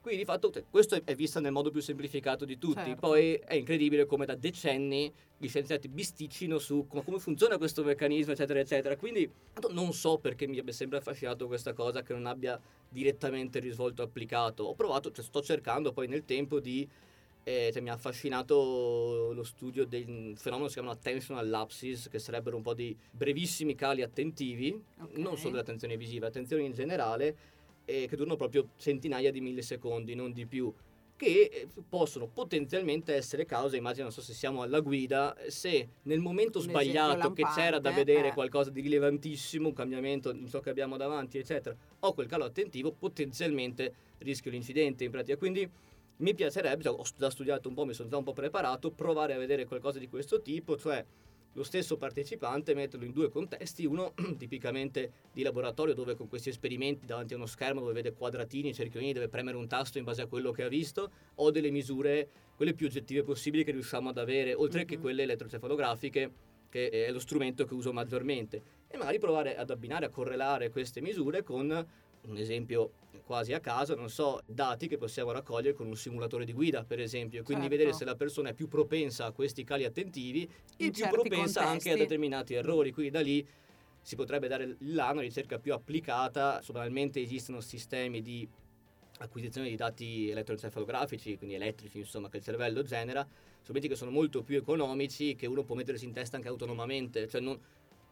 Quindi 0.00 0.20
di 0.20 0.24
fatto 0.26 0.50
questo 0.70 0.98
è, 1.04 1.14
vista 1.14 1.40
nel 1.40 1.52
modo 1.52 1.70
più 1.70 1.82
semplificato 1.82 2.46
di 2.46 2.56
tutti, 2.56 2.80
Certo. 2.84 3.00
poi 3.06 3.34
è 3.34 3.54
incredibile 3.54 4.06
come 4.06 4.24
da 4.24 4.34
decenni 4.34 5.12
gli 5.36 5.46
scienziati 5.46 5.88
bisticcino 5.88 6.58
su 6.58 6.86
come, 6.88 7.18
funziona 7.18 7.58
questo 7.58 7.84
meccanismo, 7.84 8.32
eccetera, 8.32 8.60
eccetera. 8.60 8.96
Quindi 8.96 9.30
non 9.70 9.92
so 9.92 10.16
perché 10.16 10.46
mi 10.46 10.58
abbia 10.58 10.72
sempre 10.72 10.98
affascinato 10.98 11.46
questa 11.46 11.74
cosa 11.74 12.02
che 12.02 12.14
non 12.14 12.24
abbia 12.24 12.58
direttamente 12.88 13.58
risvolto 13.58 14.02
applicato. 14.02 14.64
Ho 14.64 14.74
provato, 14.74 15.12
cioè, 15.12 15.22
sto 15.22 15.42
cercando 15.42 15.92
poi 15.92 16.08
nel 16.08 16.24
tempo 16.24 16.60
di... 16.60 16.88
eh, 17.44 17.70
cioè, 17.70 17.82
mi 17.82 17.90
ha 17.90 17.94
affascinato 17.94 19.32
lo 19.34 19.44
studio 19.44 19.84
del 19.84 20.32
fenomeno 20.36 20.64
che 20.64 20.72
si 20.72 20.78
chiamano 20.78 20.94
attentional 20.94 21.46
lapses, 21.48 22.08
che 22.08 22.18
sarebbero 22.18 22.56
un 22.56 22.62
po' 22.62 22.72
di 22.74 22.96
brevissimi 23.10 23.74
cali 23.74 24.00
attentivi, 24.00 24.78
Ok. 25.00 25.16
non 25.16 25.36
solo 25.36 25.50
dell'attenzione 25.50 25.98
visiva, 25.98 26.26
attenzione 26.26 26.62
in 26.64 26.72
generale, 26.72 27.58
eh, 27.90 28.06
che 28.06 28.16
durano 28.16 28.36
proprio 28.36 28.70
centinaia 28.76 29.30
di 29.30 29.40
millisecondi, 29.40 30.14
non 30.14 30.32
di 30.32 30.46
più. 30.46 30.72
che 31.20 31.50
eh, 31.52 31.68
possono 31.86 32.28
potenzialmente 32.28 33.12
essere 33.14 33.44
cause, 33.44 33.76
immagino, 33.76 34.04
non 34.04 34.12
so 34.12 34.22
se 34.22 34.32
siamo 34.32 34.62
alla 34.62 34.80
guida, 34.80 35.36
se 35.48 35.86
nel 36.04 36.18
momento 36.18 36.60
sbagliato 36.60 37.34
che 37.34 37.44
c'era 37.54 37.78
da 37.78 37.90
vedere 37.90 38.28
eh. 38.28 38.32
qualcosa 38.32 38.70
di 38.70 38.80
rilevantissimo, 38.80 39.68
un 39.68 39.74
cambiamento 39.74 40.30
in 40.30 40.48
ciò 40.48 40.60
che 40.60 40.70
abbiamo 40.70 40.96
davanti, 40.96 41.36
eccetera, 41.36 41.76
o 41.98 42.14
quel 42.14 42.26
calo 42.26 42.44
attentivo, 42.44 42.92
potenzialmente 42.92 43.92
rischio 44.20 44.50
l'incidente 44.50 45.04
in 45.04 45.10
pratica. 45.10 45.36
Quindi 45.36 45.68
mi 46.16 46.34
piacerebbe, 46.34 46.88
ho 46.88 47.04
già 47.18 47.28
studiato 47.28 47.68
un 47.68 47.74
po', 47.74 47.84
mi 47.84 47.92
sono 47.92 48.08
già 48.08 48.16
un 48.16 48.24
po' 48.24 48.32
preparato, 48.32 48.90
provare 48.90 49.34
a 49.34 49.38
vedere 49.38 49.66
qualcosa 49.66 49.98
di 49.98 50.08
questo 50.08 50.40
tipo, 50.40 50.78
cioè 50.78 51.04
lo 51.54 51.62
stesso 51.64 51.96
partecipante 51.96 52.74
metterlo 52.74 53.04
in 53.04 53.12
due 53.12 53.28
contesti, 53.28 53.84
uno 53.84 54.14
tipicamente 54.38 55.12
di 55.32 55.42
laboratorio 55.42 55.94
dove 55.94 56.14
con 56.14 56.28
questi 56.28 56.48
esperimenti 56.48 57.06
davanti 57.06 57.32
a 57.34 57.36
uno 57.36 57.46
schermo 57.46 57.80
dove 57.80 57.92
vede 57.92 58.12
quadratini, 58.12 58.72
cerchioni, 58.72 59.12
deve 59.12 59.28
premere 59.28 59.56
un 59.56 59.66
tasto 59.66 59.98
in 59.98 60.04
base 60.04 60.22
a 60.22 60.26
quello 60.26 60.52
che 60.52 60.62
ha 60.62 60.68
visto, 60.68 61.10
o 61.36 61.50
delle 61.50 61.70
misure, 61.70 62.28
quelle 62.54 62.74
più 62.74 62.86
oggettive 62.86 63.22
possibili 63.22 63.64
che 63.64 63.72
riusciamo 63.72 64.10
ad 64.10 64.18
avere, 64.18 64.54
oltre 64.54 64.84
che 64.84 64.96
Mhm. 64.96 65.00
quelle 65.02 65.22
elettrocefalografiche, 65.24 66.32
che 66.68 66.88
è 66.88 67.10
lo 67.10 67.18
strumento 67.18 67.64
che 67.64 67.74
uso 67.74 67.92
maggiormente, 67.92 68.62
e 68.86 68.96
magari 68.96 69.18
provare 69.18 69.56
ad 69.56 69.70
abbinare, 69.70 70.06
a 70.06 70.08
correlare 70.08 70.70
queste 70.70 71.00
misure 71.00 71.42
con 71.42 71.86
un 72.22 72.36
esempio 72.36 72.92
quasi 73.24 73.52
a 73.52 73.60
caso, 73.60 73.94
non 73.94 74.10
so, 74.10 74.40
dati 74.44 74.88
che 74.88 74.96
possiamo 74.96 75.30
raccogliere 75.30 75.74
con 75.74 75.86
un 75.86 75.96
simulatore 75.96 76.44
di 76.44 76.52
guida, 76.52 76.84
per 76.84 77.00
esempio, 77.00 77.42
quindi 77.42 77.64
Certo. 77.64 77.76
vedere 77.76 77.96
se 77.96 78.04
la 78.04 78.16
persona 78.16 78.50
è 78.50 78.54
più 78.54 78.66
propensa 78.66 79.26
a 79.26 79.30
questi 79.32 79.64
cali 79.64 79.84
attentivi 79.84 80.48
e 80.76 80.90
più 80.90 81.08
propensa 81.08 81.60
anche 81.60 81.90
a 81.90 81.92
contesti. 81.92 81.98
determinati 81.98 82.54
errori, 82.54 82.92
quindi 82.92 83.12
da 83.12 83.20
lì 83.20 83.46
si 84.02 84.16
potrebbe 84.16 84.48
dare 84.48 84.76
là 84.80 85.10
una 85.10 85.20
ricerca 85.20 85.58
più 85.58 85.72
applicata, 85.72 86.60
solamente 86.62 87.20
esistono 87.20 87.60
sistemi 87.60 88.20
di 88.20 88.48
acquisizione 89.18 89.68
di 89.68 89.76
dati 89.76 90.30
elettroencefalografici, 90.30 91.36
quindi 91.36 91.54
elettrici, 91.54 91.98
insomma, 91.98 92.28
che 92.28 92.38
il 92.38 92.42
cervello 92.42 92.82
genera, 92.82 93.26
strumenti 93.60 93.88
che 93.88 93.94
sono 93.94 94.10
molto 94.10 94.42
più 94.42 94.56
economici, 94.56 95.36
che 95.36 95.46
uno 95.46 95.62
può 95.62 95.74
mettersi 95.74 96.06
in 96.06 96.12
testa 96.12 96.36
anche 96.36 96.48
autonomamente, 96.48 97.28
cioè 97.28 97.40
non, 97.40 97.60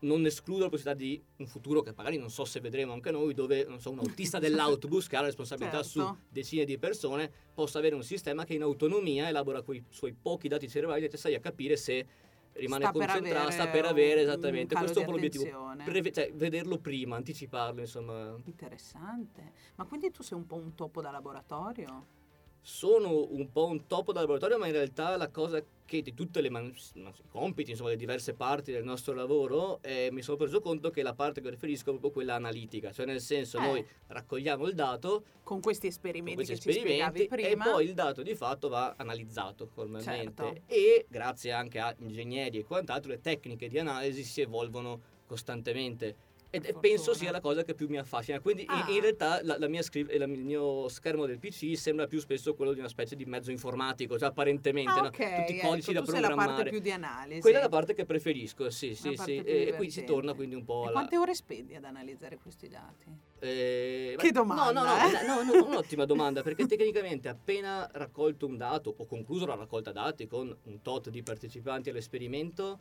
non 0.01 0.25
escludo 0.27 0.65
la 0.65 0.69
possibilità 0.69 1.03
di 1.03 1.21
un 1.37 1.47
futuro 1.47 1.81
che 1.81 1.93
magari 1.97 2.19
non 2.19 2.31
so 2.31 2.45
se 2.45 2.61
vedremo 2.61 2.93
anche 2.93 3.11
noi, 3.11 3.35
dove 3.35 3.65
non 3.65 3.81
so, 3.81 3.91
un 3.91 3.99
autista 3.99 4.39
dell'autobus 4.39 5.07
che 5.09 5.17
ha 5.17 5.21
la 5.21 5.27
responsabilità 5.27 5.83
su 5.83 6.01
Certo. 6.01 6.19
decine 6.29 6.65
di 6.65 6.79
persone 6.79 7.31
possa 7.55 7.79
avere 7.79 7.95
un 7.95 8.03
sistema 8.03 8.45
che 8.45 8.55
in 8.55 8.63
autonomia 8.63 9.29
elabora 9.29 9.63
quei 9.63 9.85
suoi 9.89 10.13
pochi 10.13 10.49
dati 10.49 10.69
cerebrali 10.69 11.01
necessari 11.03 11.35
a 11.35 11.41
capire 11.41 11.77
se 11.77 12.07
rimane 12.53 12.85
Sta 12.85 12.93
per 12.93 13.53
sta 13.53 13.69
per 13.69 13.85
avere 13.85 14.23
esattamente. 14.23 14.75
Questo 14.75 14.99
è 14.99 15.01
un 15.03 15.07
po' 15.07 15.13
l'obiettivo. 15.13 15.75
Preve- 15.85 16.13
cioè, 16.13 16.33
vederlo 16.33 16.79
prima, 16.79 17.17
anticiparlo, 17.17 17.81
insomma. 17.81 18.37
Interessante. 18.45 19.53
Ma 19.77 19.85
quindi 19.85 20.11
tu 20.11 20.23
sei 20.23 20.39
un 20.39 20.47
po' 20.47 20.57
un 20.57 20.75
topo 20.75 21.01
da 21.01 21.11
laboratorio? 21.11 22.17
Sono 22.61 23.27
un 23.31 23.51
po' 23.51 23.67
un 23.67 23.87
topo 23.87 24.13
da 24.13 24.21
laboratorio, 24.21 24.59
ma 24.59 24.67
in 24.67 24.73
realtà 24.73 25.17
la 25.17 25.29
cosa 25.29 25.63
che 25.85 26.03
di 26.03 26.13
man- 26.51 26.75
man- 26.97 27.15
compiti, 27.31 27.71
insomma, 27.71 27.89
le 27.89 27.97
diverse 27.97 28.35
parti 28.35 28.73
del 28.73 28.85
nostro 28.85 29.15
lavoro, 29.15 29.79
eh, 29.83 30.11
mi 30.13 30.21
sono 30.21 30.37
reso 30.39 30.61
conto 30.61 30.91
che 30.91 31.03
la 31.03 31.15
parte 31.15 31.41
che 31.41 31.49
preferisco 31.49 31.85
è 31.89 31.93
proprio 31.93 32.11
quella 32.11 32.35
analitica, 32.35 32.93
cioè 32.93 33.07
nel 33.07 33.21
senso 33.23 33.57
Eh. 33.59 33.61
noi 33.63 33.87
raccogliamo 34.09 34.67
il 34.67 34.75
dato 34.75 35.25
Con 35.43 35.61
questi 35.63 35.87
con 35.87 35.97
esperimenti 35.97 36.45
questi 36.45 36.71
ci 36.71 36.79
spiegavi 36.79 37.23
esperimenti 37.23 37.67
e 37.67 37.71
poi 37.71 37.85
il 37.87 37.95
dato 37.95 38.23
di 38.23 38.35
fatto 38.35 38.69
va 38.69 38.95
analizzato 38.99 39.67
formalmente 39.67 40.43
Certo. 40.43 40.61
e 40.67 41.07
grazie 41.09 41.53
anche 41.53 41.79
a 41.79 41.95
ingegneri 42.01 42.59
e 42.59 42.65
quant'altro 42.65 43.11
le 43.11 43.21
tecniche 43.23 43.69
di 43.69 43.79
analisi 43.79 44.25
si 44.25 44.43
evolvono 44.43 45.01
costantemente. 45.27 46.17
E 46.51 46.61
penso 46.61 46.79
fortuna. 46.81 47.15
sia 47.17 47.31
la 47.31 47.41
cosa 47.41 47.63
che 47.63 47.75
più 47.75 47.89
mi 47.89 47.99
affascina. 47.99 48.41
Quindi 48.41 48.63
in- 48.63 48.69
Ah. 48.71 48.87
in, 48.89 49.01
realtà 49.03 49.41
la, 49.43 49.59
la 49.59 49.69
mia 49.69 49.83
scri- 49.83 50.07
la- 50.17 50.25
il 50.25 50.45
mio 50.45 50.89
schermo 50.89 51.27
del 51.27 51.39
PC 51.39 51.77
sembra 51.77 52.07
più 52.07 52.21
spesso 52.21 52.55
quello 52.55 52.73
di 52.73 52.79
una 52.79 52.89
specie 52.89 53.17
di 53.17 53.27
mezzo 53.27 53.51
informatico, 53.51 54.19
cioè 54.19 54.29
apparentemente, 54.29 54.91
Ah, 54.91 55.01
no? 55.03 55.09
ok, 55.09 55.37
tutti 55.37 55.55
i 55.57 55.61
codici 55.61 55.91
ecco, 55.91 55.99
da 56.01 56.05
tu 56.07 56.11
sei 56.13 56.21
la 56.21 56.29
parte 56.29 56.37
programmare. 56.43 56.71
più 56.71 56.79
di 56.81 56.91
analisi. 56.91 57.41
Quella 57.43 57.59
è 57.59 57.61
la 57.61 57.69
parte 57.69 57.93
che 57.95 58.05
preferisco, 58.07 58.71
sì, 58.71 58.95
sì, 58.95 59.15
sì. 59.17 59.37
E, 59.37 59.67
e 59.69 59.73
qui 59.75 59.91
si 59.91 60.05
torna 60.05 60.33
quindi 60.33 60.55
un 60.55 60.65
po' 60.65 60.83
alla... 60.85 60.93
quante 60.93 61.19
ore 61.19 61.35
spendi 61.35 61.75
ad 61.75 61.85
analizzare 61.85 62.39
questi 62.39 62.69
dati? 62.69 63.05
Eh, 63.41 64.15
Che 64.17 64.33
domanda, 64.33 64.73
No, 64.73 64.83
no, 64.83 64.87
no, 64.87 65.21
eh? 65.21 65.27
no, 65.27 65.43
no, 65.43 65.67
un'ottima 65.67 66.05
domanda, 66.07 66.43
perché 66.43 66.67
tecnicamente 66.67 67.29
appena 67.29 67.89
raccolto 67.93 68.47
un 68.47 68.57
dato 68.57 68.95
o 68.97 69.05
concluso 69.07 69.45
la 69.47 69.55
raccolta 69.55 69.93
dati 69.93 70.27
con 70.27 70.57
un 70.63 70.81
tot 70.83 71.11
di 71.11 71.23
partecipanti 71.23 71.91
all'esperimento, 71.91 72.79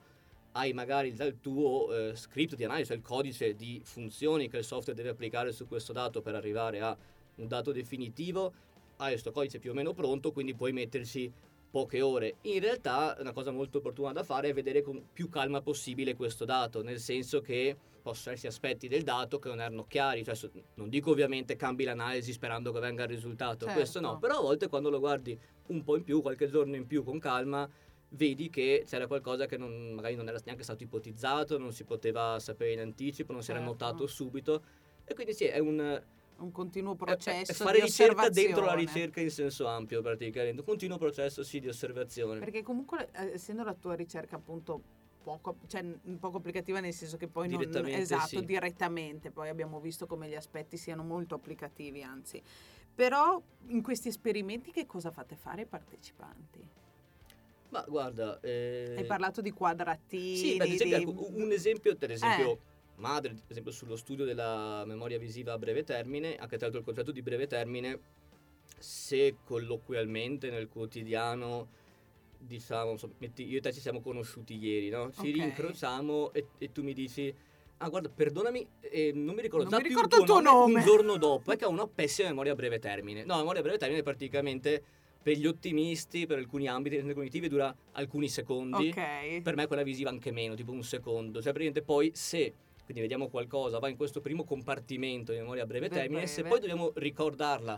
hai 0.57 0.73
magari 0.73 1.09
il 1.09 1.37
tuo 1.39 1.93
eh, 1.93 2.15
script 2.15 2.55
di 2.55 2.63
analisi, 2.63 2.87
cioè 2.87 2.97
il 2.97 3.03
codice 3.03 3.53
di 3.53 3.79
funzioni 3.83 4.49
che 4.49 4.57
il 4.57 4.63
software 4.63 4.97
deve 4.97 5.09
applicare 5.09 5.51
su 5.51 5.67
questo 5.67 5.93
dato 5.93 6.21
per 6.21 6.33
arrivare 6.33 6.81
a 6.81 6.97
un 7.35 7.47
dato 7.47 7.71
definitivo, 7.71 8.51
hai 8.97 9.11
questo 9.11 9.31
codice 9.31 9.59
più 9.59 9.71
o 9.71 9.73
meno 9.75 9.93
pronto, 9.93 10.31
quindi 10.31 10.55
puoi 10.55 10.73
metterci 10.73 11.31
poche 11.69 12.01
ore. 12.01 12.37
In 12.43 12.59
realtà 12.59 13.15
una 13.19 13.33
cosa 13.33 13.51
molto 13.51 13.77
opportuna 13.77 14.11
da 14.13 14.23
fare 14.23 14.49
è 14.49 14.53
vedere 14.53 14.81
con 14.81 15.09
più 15.13 15.29
calma 15.29 15.61
possibile 15.61 16.15
questo 16.15 16.43
dato, 16.43 16.81
nel 16.81 16.99
senso 16.99 17.39
che 17.39 17.75
possono 18.01 18.33
esserci 18.33 18.47
aspetti 18.47 18.87
del 18.87 19.03
dato 19.03 19.37
che 19.37 19.49
non 19.49 19.59
erano 19.59 19.85
chiari, 19.85 20.23
cioè 20.23 20.35
non 20.75 20.89
dico 20.89 21.11
ovviamente 21.11 21.55
cambi 21.55 21.83
l'analisi 21.83 22.31
sperando 22.31 22.71
che 22.71 22.79
venga 22.79 23.03
il 23.03 23.09
risultato, 23.09 23.65
Certo. 23.65 23.73
questo 23.73 23.99
no, 23.99 24.17
però 24.17 24.37
a 24.39 24.41
volte 24.41 24.69
quando 24.69 24.89
lo 24.89 24.99
guardi 24.99 25.37
un 25.67 25.83
po' 25.83 25.97
in 25.97 26.03
più, 26.03 26.21
qualche 26.21 26.49
giorno 26.49 26.75
in 26.75 26.87
più 26.87 27.03
con 27.03 27.19
calma, 27.19 27.69
vedi 28.09 28.49
che 28.49 28.83
c'era 28.87 29.07
qualcosa 29.07 29.45
che 29.45 29.57
non- 29.57 29.93
magari 29.93 30.15
non 30.15 30.27
era 30.27 30.39
neanche 30.45 30.63
stato 30.63 30.83
ipotizzato, 30.83 31.57
non 31.57 31.73
si 31.73 31.83
poteva 31.83 32.39
sapere 32.39 32.73
in 32.73 32.79
anticipo, 32.79 33.33
non 33.33 33.43
si 33.43 33.51
era 33.51 33.59
Certo. 33.59 33.73
notato 33.73 34.07
subito 34.07 34.63
e 35.03 35.13
quindi 35.13 35.33
sì, 35.33 35.45
è 35.45 35.59
un 35.59 36.03
Un 36.39 36.51
continuo 36.51 36.91
è- 36.91 36.95
è 36.95 36.97
processo 36.97 37.63
fare 37.63 37.81
ricerca 37.81 38.29
dentro 38.29 38.63
la 38.65 38.75
ricerca 38.75 39.19
in 39.21 39.31
senso 39.31 39.65
ampio 39.65 40.01
praticamente, 40.03 40.59
un 40.59 40.65
continuo 40.65 40.97
processo 40.97 41.43
sì 41.43 41.59
di 41.59 41.67
osservazione. 41.67 42.39
Perché 42.39 42.61
comunque, 42.61 43.09
eh, 43.13 43.33
essendo 43.33 43.63
la 43.63 43.73
tua 43.73 43.95
ricerca 43.95 44.35
appunto 44.35 44.79
poco, 45.23 45.57
cioè, 45.67 45.83
poco 46.19 46.37
applicativa 46.37 46.79
nel 46.79 46.93
senso 46.93 47.17
che 47.17 47.27
poi 47.27 47.49
non 47.49 47.57
Direttamente, 47.57 47.99
esatto, 47.99 48.39
sì. 48.39 48.45
direttamente, 48.45 49.31
poi 49.31 49.49
abbiamo 49.49 49.79
visto 49.79 50.05
come 50.05 50.29
gli 50.29 50.35
aspetti 50.35 50.77
siano 50.77 51.03
molto 51.03 51.35
applicativi, 51.35 52.03
anzi. 52.03 52.41
Però 52.95 53.41
in 53.67 53.81
questi 53.81 54.07
esperimenti 54.07 54.71
che 54.71 54.85
cosa 54.85 55.11
fate 55.11 55.35
fare 55.35 55.61
ai 55.61 55.67
partecipanti? 55.67 56.65
Ma 57.69 57.83
guarda, 57.87 58.39
eh, 58.41 58.93
Hai 58.97 59.05
parlato 59.05 59.41
di 59.41 59.51
quadratini, 59.51 60.35
Sì, 60.35 60.55
beh, 60.57 60.63
esempio, 60.65 60.97
di- 60.97 61.03
ecco, 61.03 61.29
un 61.33 61.51
esempio, 61.51 61.95
per 61.97 62.11
esempio, 62.11 62.51
Eh. 62.51 62.57
madre, 62.95 63.31
ad 63.31 63.41
esempio 63.47 63.71
sullo 63.71 63.95
studio 63.97 64.23
della 64.23 64.83
memoria 64.85 65.17
visiva 65.17 65.53
a 65.53 65.57
breve 65.57 65.83
termine, 65.83 66.35
anche 66.37 66.55
tra 66.57 66.67
l'altro 66.67 66.79
il 66.79 66.85
concetto 66.85 67.11
di 67.11 67.21
breve 67.21 67.45
termine, 67.47 67.99
se 68.77 69.37
colloquialmente 69.43 70.49
nel 70.49 70.69
quotidiano, 70.69 71.67
diciamo, 72.37 72.95
metti- 73.17 73.47
io 73.47 73.57
e 73.57 73.61
te 73.61 73.73
ci 73.73 73.81
siamo 73.81 73.99
conosciuti 73.99 74.55
ieri, 74.57 74.89
no? 74.89 75.11
Ci 75.11 75.27
Ok. 75.29 75.33
rincrociamo 75.35 76.31
e, 76.33 76.47
e 76.57 76.71
tu 76.71 76.83
mi 76.83 76.93
dici... 76.93 77.33
Ah, 77.79 77.89
guarda, 77.89 78.09
perdonami, 78.09 78.67
eh, 78.79 79.11
non 79.13 79.35
mi 79.35 79.41
ricordo 79.41 79.69
Non 79.69 79.81
mi 79.81 79.87
ricordo 79.87 80.17
il 80.17 80.23
tuo 80.23 80.39
nome." 80.39 80.79
un 80.79 80.85
giorno 80.85 81.17
dopo, 81.17 81.51
è 81.51 81.57
che 81.57 81.65
ho 81.65 81.69
una 81.69 81.85
pessima 81.87 82.29
memoria 82.29 82.53
a 82.53 82.55
breve 82.55 82.79
termine. 82.79 83.23
No, 83.23 83.35
memoria 83.37 83.59
a 83.59 83.63
breve 83.63 83.77
termine 83.77 84.01
praticamente 84.01 84.83
per 85.27 85.35
gli 85.35 85.45
ottimisti, 85.45 86.25
per 86.25 86.37
alcuni 86.37 86.69
ambiti 86.69 87.01
cognitivi, 87.13 87.49
dura 87.49 87.75
alcuni 87.91 88.29
secondi 88.29 88.87
Ok. 88.91 89.41
per 89.41 89.57
me 89.57 89.67
quella 89.67 89.83
visiva 89.83 90.09
anche 90.09 90.31
meno, 90.31 90.55
tipo 90.55 90.71
un 90.71 90.83
secondo. 90.83 91.41
Cioè, 91.41 91.51
praticamente 91.51 91.81
poi 91.81 92.11
se 92.13 92.53
quindi 92.85 93.01
vediamo 93.01 93.27
qualcosa, 93.27 93.77
va 93.79 93.89
in 93.89 93.97
questo 93.97 94.21
primo 94.21 94.45
compartimento 94.45 95.33
di 95.33 95.39
memoria 95.39 95.63
a 95.63 95.65
breve 95.65 95.89
termine, 95.89 96.25
se 96.27 96.35
breve. 96.43 96.47
poi 96.47 96.59
dobbiamo 96.61 96.91
ricordarla 96.95 97.77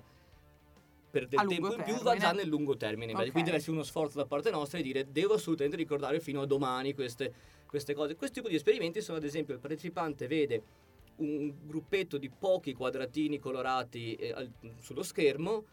per 1.10 1.28
del 1.28 1.44
tempo 1.48 1.74
in 1.74 1.82
più, 1.82 1.96
va 2.04 2.16
già 2.18 2.34
nel 2.34 2.48
lungo 2.48 2.78
termine. 2.78 3.14
Ok. 3.14 3.18
Quindi 3.32 3.42
deve 3.46 3.56
esserci 3.56 3.72
uno 3.72 3.82
sforzo 3.82 4.20
da 4.20 4.28
parte 4.28 4.52
nostra 4.52 4.78
di 4.78 4.84
dire 4.84 5.08
devo 5.12 5.34
assolutamente 5.34 5.76
ricordare 5.76 6.20
fino 6.20 6.42
a 6.42 6.46
domani 6.46 6.94
queste, 6.94 7.34
queste 7.66 7.96
cose. 7.96 8.14
Questo 8.16 8.36
tipo 8.36 8.48
di 8.50 8.58
esperimenti 8.58 9.02
sono 9.02 9.18
ad 9.18 9.24
esempio 9.24 9.56
il 9.56 9.60
partecipante 9.60 10.28
vede 10.28 10.62
un 11.16 11.52
gruppetto 11.66 12.20
di 12.20 12.30
pochi 12.30 12.74
quadratini 12.74 13.40
colorati 13.40 14.14
eh, 14.14 14.34
al- 14.34 14.52
sullo 14.78 15.02
schermo, 15.02 15.66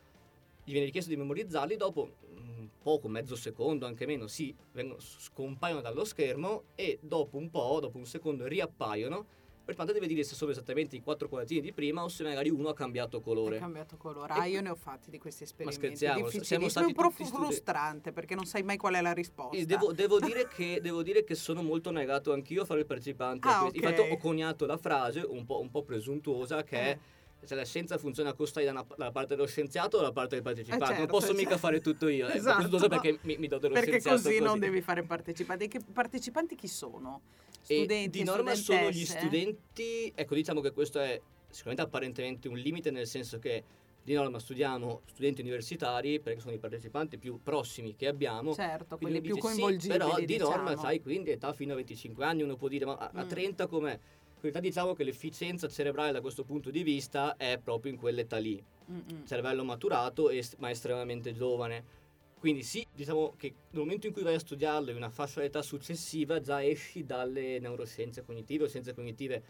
gli 0.67 0.73
viene 0.73 0.87
richiesto 0.87 1.11
di 1.11 1.17
memorizzarli, 1.17 1.77
dopo 1.77 2.11
un 2.35 2.69
poco, 2.83 3.07
mezzo 3.09 3.37
secondo, 3.37 3.87
anche 3.87 4.05
meno, 4.05 4.27
si 4.27 4.53
vengono, 4.73 4.99
scompaiono 5.01 5.81
dallo 5.81 6.05
schermo 6.05 6.65
e 6.75 6.99
dopo 7.01 7.37
un 7.37 7.51
po', 7.51 7.79
dopo 7.81 7.99
un 7.99 8.05
secondo, 8.05 8.47
riappaiono. 8.47 9.35
Partecipante 9.67 9.93
deve 9.93 10.07
dire 10.13 10.25
se 10.25 10.35
sono 10.37 10.51
esattamente 10.53 10.95
i 10.97 11.01
quattro 11.03 11.29
quadratini 11.29 11.61
di 11.61 11.73
prima 11.73 12.03
o 12.03 12.09
se 12.09 12.23
magari 12.25 12.51
uno 12.51 12.69
ha 12.69 12.75
cambiato 12.75 13.21
colore. 13.21 13.57
È 13.57 13.61
cambiato 13.61 13.97
colore. 13.97 14.33
E 14.33 14.39
Ah, 14.39 14.45
io 14.47 14.55
qui- 14.55 14.63
ne 14.63 14.69
ho 14.71 14.75
fatti 14.77 15.11
di 15.11 15.19
questi 15.19 15.43
esperimenti. 15.45 15.81
scherziamo, 15.87 16.17
Difficilissimo, 16.19 16.45
siamo 16.45 16.69
stati 16.69 16.87
è 16.87 16.89
un 16.89 16.95
po' 16.95 17.11
frustrante 17.11 18.13
perché 18.13 18.35
non 18.35 18.45
sai 18.45 18.63
mai 18.65 18.77
qual 18.77 18.95
è 18.95 19.01
la 19.01 19.13
risposta. 19.13 19.57
E 19.57 19.65
devo, 19.67 19.93
devo 19.93 20.19
dire 20.21 20.49
che, 20.49 20.81
devo 20.81 21.03
dire 21.03 21.23
che 21.25 21.35
sono 21.37 21.63
molto 21.63 21.91
negato 21.93 22.33
anch'io 22.33 22.63
a 22.63 22.65
fare 22.65 22.81
il 22.81 22.87
partecipante. 22.87 23.49
Ah, 23.49 23.61
questo. 23.63 23.77
Infatti 23.79 24.09
ho 24.09 24.17
coniato 24.19 24.67
la 24.67 24.77
frase 24.77 25.21
un 25.21 25.45
po', 25.45 25.61
un 25.61 25.71
po' 25.71 25.83
presuntuosa 25.83 26.63
che 26.63 26.79
è 26.79 26.99
Eh. 27.41 27.47
se 27.47 27.55
la 27.55 27.65
scienza 27.65 27.99
funziona 27.99 28.31
a 28.31 28.35
costa 28.35 28.63
dalla, 28.63 28.85
dalla 28.97 29.11
parte 29.13 29.35
dello 29.35 29.47
scienziato 29.47 29.97
o 29.97 30.01
dalla 30.01 30.13
parte 30.13 30.35
del 30.37 30.43
partecipante. 30.45 30.85
Eh, 30.85 30.87
certo, 30.89 31.03
non 31.03 31.11
posso 31.11 31.33
mica 31.33 31.51
certo. 31.51 31.59
fare 31.59 31.81
tutto 31.81 32.09
io. 32.09 32.27
È 32.27 32.37
Esatto. 32.37 32.55
presuntuosa 32.63 32.89
perché 32.89 33.19
mi, 33.23 33.37
mi 33.39 33.47
do 33.49 33.59
dello 33.59 33.75
Perché 33.75 33.91
scienziato 34.01 34.23
così, 34.23 34.39
non 34.41 34.59
devi 34.59 34.81
fare 34.81 35.03
partecipanti. 35.03 35.65
E 35.65 35.69
che 35.69 35.81
partecipanti 35.93 36.55
chi 36.55 36.69
sono? 36.69 37.21
E 37.69 37.79
Studenti, 37.79 38.19
di 38.19 38.25
norma 38.25 38.55
sono 38.55 38.91
gli 38.91 39.05
studenti, 39.05 40.13
ecco 40.15 40.35
diciamo 40.35 40.61
che 40.61 40.71
questo 40.73 41.01
è 41.01 41.21
sicuramente 41.49 41.83
apparentemente 41.83 42.49
un 42.49 42.57
limite 42.57 42.91
nel 42.91 43.07
senso 43.07 43.39
che 43.39 43.65
di 44.03 44.15
norma 44.15 44.39
studiamo 44.39 45.01
studenti 45.07 45.41
universitari 45.41 46.21
perché 46.21 46.39
sono 46.39 46.55
i 46.55 46.59
partecipanti 46.59 47.19
più 47.19 47.41
prossimi 47.43 47.97
che 47.97 48.07
abbiamo. 48.07 48.55
Certo, 48.55 48.99
quelli 48.99 49.19
Quindi 49.21 49.41
più 49.41 49.51
dici, 49.51 49.81
sì, 49.81 49.89
però 49.89 50.15
di 50.21 50.37
norma, 50.37 50.71
diciamo. 50.71 50.81
sai, 50.87 51.01
quindi 51.03 51.31
età 51.33 51.53
fino 51.53 51.73
a 51.73 51.77
25 51.77 52.25
anni 52.25 52.43
uno 52.43 52.55
può 52.57 52.69
dire, 52.69 52.85
ma 52.85 52.95
a, 52.95 53.11
a 53.13 53.25
Mm. 53.25 53.29
30 53.29 53.67
com'è? 53.67 53.99
In 54.37 54.43
realtà 54.43 54.61
diciamo 54.61 54.93
che 54.93 55.03
l'efficienza 55.03 55.67
cerebrale 55.67 56.13
da 56.13 56.21
questo 56.21 56.45
punto 56.45 56.71
di 56.71 56.83
vista 56.83 57.37
è 57.37 57.59
proprio 57.63 57.93
in 57.93 57.99
quell'età 57.99 58.37
lì. 58.37 58.63
Mm-mm. 58.89 59.27
cervello 59.27 59.65
maturato 59.65 60.31
e- 60.31 60.45
ma 60.59 60.71
estremamente 60.71 61.33
giovane. 61.33 62.05
Quindi 62.39 62.63
sì, 62.63 62.87
diciamo 62.95 63.35
che 63.37 63.53
nel 63.71 63.81
momento 63.83 64.07
in 64.07 64.13
cui 64.13 64.23
vai 64.23 64.35
a 64.35 64.39
studiarlo 64.39 64.91
in 64.91 64.97
una 64.97 65.11
fascia 65.11 65.41
d'età 65.41 65.63
successiva 65.63 66.39
già 66.41 66.63
esci 66.63 67.05
dalle 67.05 67.59
neuroscienze 67.59 68.23
cognitive 68.23 68.65
o 68.65 68.69
scienze 68.69 68.95
cognitive 68.95 69.43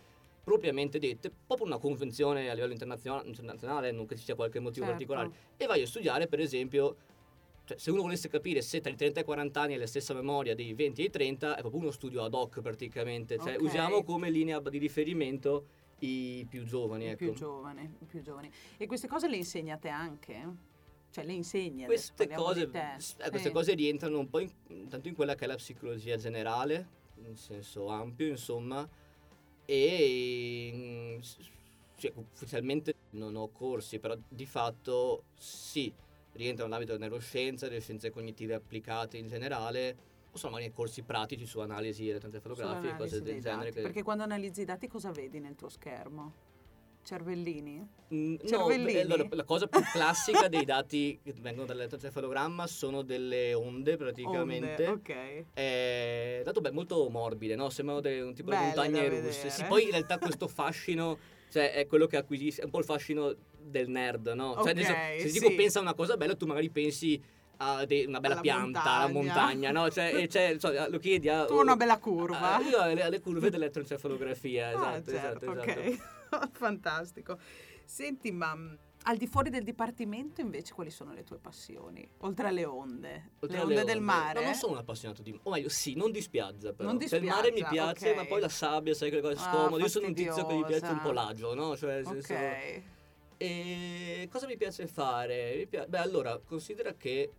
propriamente 0.42 0.99
dette, 0.99 1.31
proprio 1.46 1.66
una 1.66 1.77
convenzione 1.79 2.49
a 2.49 2.55
livello 2.55 2.72
internazionale, 2.72 3.27
internazionale 3.27 3.90
non 3.90 4.07
che 4.07 4.16
ci 4.16 4.22
sia 4.22 4.37
qualche 4.37 4.61
motivo 4.61 4.87
Certo. 4.87 5.05
particolare, 5.05 5.31
e 5.57 5.66
vai 5.66 5.83
a 5.83 5.87
studiare 5.87 6.29
per 6.29 6.40
esempio, 6.40 6.96
cioè, 7.66 7.76
se 7.79 7.90
uno 7.90 8.02
volesse 8.02 8.29
capire 8.29 8.62
se 8.62 8.81
tra 8.81 8.92
i 8.92 8.96
30 8.96 9.18
e 9.18 9.22
i 9.22 9.26
40 9.26 9.61
anni 9.61 9.74
è 9.74 9.76
la 9.76 9.88
stessa 9.88 10.14
memoria 10.14 10.55
dei 10.55 10.72
20 10.72 11.02
e 11.02 11.05
i 11.07 11.11
30, 11.11 11.57
è 11.57 11.61
proprio 11.61 11.81
uno 11.81 11.90
studio 11.90 12.22
ad 12.22 12.33
hoc 12.33 12.61
praticamente, 12.61 13.38
cioè 13.38 13.57
Ok. 13.57 13.62
usiamo 13.62 14.05
come 14.05 14.31
linea 14.31 14.61
di 14.61 14.79
riferimento 14.79 15.66
i 15.98 16.46
più 16.48 16.62
giovani. 16.64 17.07
I 17.07 17.09
Ecco. 17.09 17.16
più 17.16 17.33
giovani, 17.35 17.92
i 18.00 18.05
più 18.05 18.22
giovani. 18.22 18.50
E 18.76 18.87
queste 18.87 19.09
cose 19.09 19.29
le 19.29 19.37
insegnate 19.37 19.88
anche? 19.88 20.74
Cioè 21.11 21.24
le 21.24 21.33
insegni 21.33 21.85
adesso, 21.85 22.12
queste 22.14 22.35
cose, 22.35 22.62
eh, 22.72 23.31
queste 23.31 23.48
Sì. 23.48 23.50
cose 23.50 23.74
rientrano 23.74 24.18
un 24.20 24.31
po' 24.31 24.38
in, 24.38 24.50
tanto 24.88 25.09
in 25.09 25.14
quella 25.16 25.35
che 25.35 25.44
è 25.44 25.48
la 25.48 25.57
psicologia 25.57 26.16
generale, 26.16 26.88
in 27.24 27.35
senso 27.35 27.88
ampio, 27.88 28.29
insomma, 28.29 28.88
e 29.64 31.18
cioè, 31.96 32.12
ufficialmente 32.14 32.94
non 33.11 33.35
ho 33.35 33.48
corsi, 33.48 33.98
però 33.98 34.16
di 34.29 34.46
fatto 34.46 35.24
sì, 35.35 35.92
rientrano 36.37 36.68
nell'ambito 36.68 36.92
della 36.92 37.07
neuroscienza, 37.07 37.68
delle 37.68 37.81
scienze 37.81 38.11
cognitive 38.11 38.55
applicate 38.55 39.16
in 39.16 39.27
generale, 39.27 39.96
o 40.31 40.37
sono 40.37 40.53
magari 40.53 40.72
corsi 40.72 41.03
pratici 41.03 41.46
su 41.46 41.61
analisi 41.61 42.09
elettroencefalografiche 42.09 42.94
e 42.94 42.96
cose 42.96 43.22
del 43.22 43.40
genere. 43.40 43.70
dati. 43.70 43.83
Perché 43.83 44.03
quando 44.03 44.22
analizzi 44.22 44.61
i 44.61 44.64
dati 44.64 44.87
cosa 44.87 45.11
vedi 45.11 45.40
nel 45.40 45.57
tuo 45.57 45.68
schermo? 45.68 46.44
Cervellini? 47.07 47.88
Mm, 48.12 48.35
no, 48.35 48.49
cervellini? 48.49 48.99
allora, 48.99 49.27
la 49.31 49.44
cosa 49.44 49.68
più 49.68 49.81
classica 49.92 50.49
dei 50.49 50.64
dati 50.64 51.20
che 51.22 51.33
vengono 51.40 51.64
dall'elettroencefalogramma 51.64 52.66
sono 52.66 53.03
delle 53.03 53.55
onde 53.55 53.96
praticamente. 53.96 54.87
Onde, 54.87 54.88
ok. 54.88 55.44
Eh, 55.55 56.42
dato 56.44 56.61
beh, 56.61 56.72
molto 56.72 57.09
morbide, 57.09 57.55
no? 57.55 57.70
Sembrano 57.70 58.01
de- 58.01 58.22
un 58.22 58.35
tipo 58.35 58.51
di 58.51 58.57
Belle 58.57 58.66
montagne 58.66 59.09
da 59.09 59.20
russe. 59.20 59.51
Sì, 59.51 59.64
poi 59.66 59.85
in 59.85 59.90
realtà 59.92 60.18
questo 60.18 60.49
fascino, 60.49 61.16
cioè 61.49 61.72
è 61.75 61.87
quello 61.87 62.07
che 62.07 62.16
acquisisci, 62.16 62.61
è 62.61 62.64
un 62.64 62.70
po' 62.70 62.81
il 62.81 62.85
fascino 62.85 63.33
del 63.66 63.88
nerd, 63.88 64.29
no? 64.35 64.55
Cioè, 64.62 64.74
nel 64.74 64.85
Ok, 64.85 64.90
senso, 64.90 65.22
se 65.22 65.29
sì. 65.29 65.38
dico 65.40 65.55
pensa 65.55 65.79
a 65.79 65.83
una 65.83 65.94
cosa 65.94 66.16
bella, 66.16 66.35
tu 66.35 66.46
magari 66.46 66.70
pensi 66.70 67.20
a 67.59 67.85
de- 67.87 68.05
una 68.07 68.20
bella 68.20 68.35
Alla 68.35 68.42
pianta, 68.42 68.83
alla 68.83 69.09
montagna. 69.09 69.40
montagna, 69.42 69.70
no? 69.72 69.90
Cioè, 69.90 70.26
c'è- 70.29 70.59
so, 70.59 70.70
lo 70.90 70.98
chiedi 70.98 71.29
a... 71.29 71.44
Tu 71.46 71.57
una 71.59 71.76
bella 71.76 71.98
curva. 71.98 72.57
a- 72.57 72.61
io 72.61 72.79
alle, 72.81 73.02
alle 73.02 73.20
curve 73.20 73.48
dell'elettroencefalografia, 73.50 74.68
Ah, 74.68 74.96
esatto, 74.96 75.11
certo, 75.11 75.52
esatto, 75.52 75.70
esatto. 75.81 76.37
ok. 76.37 76.50
Fantastico. 76.52 77.38
Senti, 77.85 78.31
ma 78.33 78.55
mh, 78.55 78.79
al 79.05 79.16
di 79.16 79.26
fuori 79.26 79.48
del 79.48 79.62
dipartimento 79.62 80.40
invece 80.40 80.74
quali 80.74 80.90
sono 80.90 81.14
le 81.14 81.22
tue 81.24 81.38
passioni? 81.38 82.07
Oltre 82.18 82.48
alle 82.48 82.64
onde, 82.66 83.31
Oltre 83.40 83.57
le 83.57 83.62
alle 83.62 83.79
onde 83.81 83.85
del 83.92 84.00
mare? 84.02 84.40
No, 84.40 84.44
non 84.46 84.55
sono 84.55 84.72
un 84.72 84.79
appassionato 84.79 85.22
di... 85.22 85.38
O 85.44 85.50
meglio, 85.50 85.68
sì, 85.70 85.94
non 85.94 86.11
di 86.11 86.20
spiaggia 86.20 86.72
però. 86.74 86.88
Non 86.88 86.98
di 86.98 87.09
Cioè, 87.09 87.20
il 87.20 87.24
mare 87.26 87.52
mi 87.52 87.59
spiaggia, 87.59 87.92
piace, 87.92 88.11
ok. 88.11 88.16
ma 88.16 88.24
poi 88.26 88.40
la 88.40 88.48
sabbia, 88.50 88.92
sai, 88.92 89.09
quelle 89.09 89.22
cose 89.22 89.37
Ah, 89.48 89.50
scomode. 89.50 89.83
Io 89.83 89.88
sono 89.88 90.07
un 90.09 90.14
tizio 90.14 90.44
che 90.46 90.57
gli 90.57 90.64
piace 90.64 90.92
un 90.92 91.00
po' 91.00 91.12
l'agio, 91.12 91.55
no? 91.55 91.74
Cioè, 91.76 92.02
Ok. 92.05 92.83
E 93.38 94.29
cosa 94.31 94.46
mi 94.46 94.57
piace 94.57 94.87
fare? 94.87 95.55
Mi 95.57 95.66
pia- 95.66 95.87
Beh, 95.87 95.99
allora, 95.99 96.38
considera 96.44 96.94
che 96.94 97.31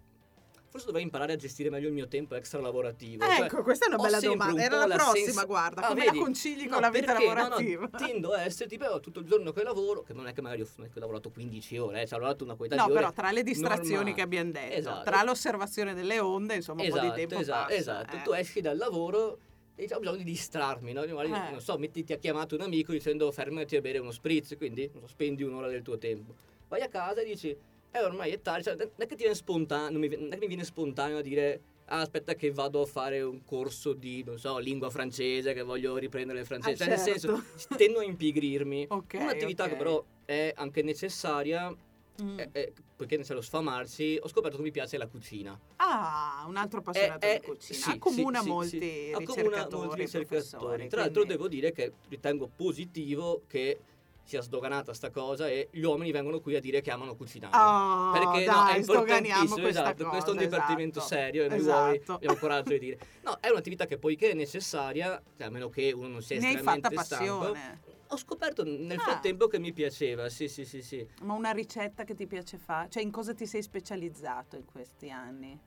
forse 0.69 0.85
dovrei 0.87 1.03
imparare 1.03 1.33
a 1.33 1.35
gestire 1.37 1.69
meglio 1.71 1.87
il 1.87 1.93
mio 1.93 2.07
tempo 2.07 2.35
extra 2.35 2.59
lavorativo. 2.59 3.25
Cioè, 3.25 3.45
Ecco, 3.45 3.63
questa 3.63 3.85
è 3.85 3.87
una 3.87 3.97
bella 3.97 4.19
domanda. 4.19 4.53
un 4.53 4.59
Era 4.59 4.75
la 4.79 4.85
la 4.85 4.95
prossima, 4.95 5.31
sens- 5.31 5.45
guarda, 5.47 5.81
Ah, 5.81 5.87
come 5.87 6.03
vedi? 6.03 6.17
la 6.17 6.23
concili 6.23 6.63
No, 6.65 6.71
con 6.73 6.81
la 6.81 6.89
vita 6.91 7.05
perché? 7.13 7.25
No, 7.25 7.33
no, 7.33 7.39
lavorativa? 7.41 7.89
tendo 7.97 8.31
a 8.33 8.41
essere 8.43 8.69
tipo 8.69 8.85
oh, 8.85 8.99
tutto 8.99 9.19
il 9.21 9.25
giorno 9.25 9.51
che 9.53 9.63
lavoro, 9.63 10.03
che 10.03 10.13
non 10.13 10.27
è 10.27 10.33
che 10.33 10.41
magari 10.41 10.61
ho, 10.61 10.65
che 10.75 10.81
ho 10.93 10.99
lavorato 10.99 11.31
15 11.31 11.77
ore, 11.77 12.01
eh, 12.01 12.05
cioè, 12.05 12.17
ho 12.17 12.21
lavorato 12.21 12.43
una 12.43 12.55
quantità 12.55 12.81
No, 12.81 12.87
di 12.87 12.93
ore. 12.93 13.01
però 13.01 13.13
tra 13.13 13.31
le 13.31 13.43
distrazioni 13.43 13.89
normale. 13.93 14.13
che 14.13 14.21
abbiamo 14.21 14.51
detto, 14.51 14.75
Esatto. 14.75 15.03
tra 15.09 15.23
l'osservazione 15.23 15.93
delle 15.95 16.19
onde, 16.19 16.55
insomma, 16.55 16.83
un 16.83 16.89
po' 16.89 16.95
Esatto, 16.97 17.11
di 17.13 17.19
tempo 17.21 17.39
esatto, 17.39 17.63
passa. 17.69 17.75
esatto. 17.79 18.15
eh. 18.17 18.21
Tu 18.21 18.33
esci 18.33 18.61
dal 18.61 18.77
lavoro 18.77 19.39
ho 19.77 19.99
bisogno 19.99 20.17
di 20.17 20.23
distrarmi, 20.23 20.91
no? 20.93 21.01
Magari, 21.05 21.47
Eh. 21.47 21.51
non 21.51 21.61
so, 21.61 21.77
metti, 21.77 22.03
ti 22.03 22.13
ha 22.13 22.17
chiamato 22.17 22.55
un 22.55 22.61
amico 22.61 22.91
dicendo 22.91 23.31
fermati 23.31 23.75
a 23.75 23.81
bere 23.81 23.99
uno 23.99 24.11
spritz, 24.11 24.55
quindi 24.57 24.89
so, 24.91 25.07
spendi 25.07 25.43
un'ora 25.43 25.67
del 25.67 25.81
tuo 25.83 25.97
tempo. 25.97 26.33
Vai 26.67 26.81
a 26.81 26.87
casa 26.87 27.21
e 27.21 27.25
dici, 27.25 27.55
eh 27.91 28.03
ormai 28.03 28.31
è 28.31 28.41
tardi, 28.41 28.63
cioè, 28.63 28.75
non 28.75 28.89
è 28.97 29.05
che 29.05 29.15
ti 29.15 29.21
viene 29.21 29.35
spontaneo, 29.35 29.91
non 29.91 30.01
mi, 30.01 30.07
non 30.09 30.27
è 30.27 30.33
che 30.33 30.39
mi 30.39 30.47
viene 30.47 30.63
spontaneo 30.63 31.19
a 31.19 31.21
dire, 31.21 31.61
ah 31.85 32.01
aspetta 32.01 32.33
che 32.35 32.51
vado 32.51 32.81
a 32.81 32.85
fare 32.85 33.21
un 33.21 33.43
corso 33.45 33.93
di, 33.93 34.23
non 34.23 34.37
so, 34.37 34.57
lingua 34.57 34.89
francese, 34.89 35.53
che 35.53 35.61
voglio 35.61 35.95
riprendere 35.97 36.39
il 36.39 36.45
francese. 36.45 36.83
Ah, 36.83 36.87
cioè, 36.87 36.97
certo. 36.97 37.31
nel 37.31 37.43
senso, 37.45 37.75
tendo 37.77 37.99
a 37.99 38.03
impigrirmi. 38.03 38.87
Ok, 38.91 39.13
Un'attività 39.19 39.63
ok. 39.63 39.69
che 39.69 39.75
però 39.75 40.03
è 40.25 40.51
anche 40.55 40.81
necessaria, 40.81 41.73
Mm. 42.21 42.39
eh, 42.39 42.49
eh, 42.51 42.73
poiché 42.95 43.17
ne 43.17 43.23
c'è 43.23 43.33
lo 43.35 43.41
sfamarsi, 43.41 44.17
ho 44.21 44.27
scoperto 44.27 44.57
che 44.57 44.63
mi 44.63 44.71
piace 44.71 44.97
la 44.97 45.07
cucina. 45.07 45.57
Ah, 45.75 46.43
un 46.47 46.57
altro 46.57 46.79
appassionato 46.79 47.25
Eh, 47.25 47.29
eh, 47.29 47.39
di 47.39 47.45
cucina. 47.45 47.77
sì, 47.79 47.89
Accomuna 47.91 48.41
sì, 48.41 48.47
molti 48.49 48.79
sì. 48.79 49.15
Ricercatori, 49.15 49.87
molti 49.87 50.01
ricercatori. 50.01 50.87
Tra 50.87 51.01
l'altro 51.01 51.25
devo 51.25 51.47
dire 51.47 51.71
che 51.71 51.93
ritengo 52.09 52.49
positivo 52.55 53.43
che 53.47 53.79
sia 54.23 54.41
sdoganata 54.41 54.93
sta 54.93 55.09
cosa 55.09 55.47
e 55.47 55.69
gli 55.71 55.83
uomini 55.83 56.11
vengono 56.11 56.41
qui 56.41 56.55
a 56.55 56.59
dire 56.59 56.81
che 56.81 56.91
amano 56.91 57.15
cucinare. 57.15 57.55
Oh, 57.55 58.11
Perché 58.11 58.45
no, 58.45 58.51
dai, 58.53 58.79
è 58.79 58.83
sdoganiamo 58.83 59.41
importantissimo, 59.43 59.67
esatto, 59.67 59.95
cosa, 60.03 60.09
questo 60.09 60.29
è 60.29 60.33
un 60.33 60.39
dipartimento 60.39 60.99
esatto. 60.99 61.13
serio 61.15 61.43
e 61.45 61.47
noi 61.47 61.57
Esatto. 61.59 61.79
uomini 61.81 62.03
abbiamo 62.09 62.35
coraggio 62.35 62.69
di 62.71 62.79
dire. 62.79 62.97
No, 63.23 63.37
è 63.39 63.49
un'attività 63.49 63.85
che 63.85 63.97
poiché 63.97 64.31
è 64.31 64.33
necessaria, 64.33 65.21
cioè, 65.37 65.47
a 65.47 65.49
meno 65.49 65.69
che 65.69 65.93
uno 65.93 66.07
non 66.07 66.21
sia 66.21 66.39
Ne 66.39 66.47
estremamente 66.47 66.89
stanco, 66.89 67.39
passione. 67.39 67.79
Ho 68.09 68.17
scoperto 68.17 68.63
nel 68.63 68.97
Ah. 68.97 69.01
frattempo 69.01 69.47
che 69.47 69.59
mi 69.59 69.73
piaceva, 69.73 70.29
sì 70.29 70.47
sì 70.47 70.65
sì 70.65 70.81
sì. 70.81 71.07
Ma 71.21 71.33
una 71.33 71.51
ricetta 71.51 72.03
che 72.03 72.13
ti 72.15 72.27
piace 72.27 72.57
fare? 72.57 72.89
Cioè, 72.89 73.03
in 73.03 73.11
cosa 73.11 73.33
ti 73.33 73.45
sei 73.45 73.61
specializzato 73.61 74.55
in 74.55 74.65
questi 74.65 75.09
anni? 75.09 75.59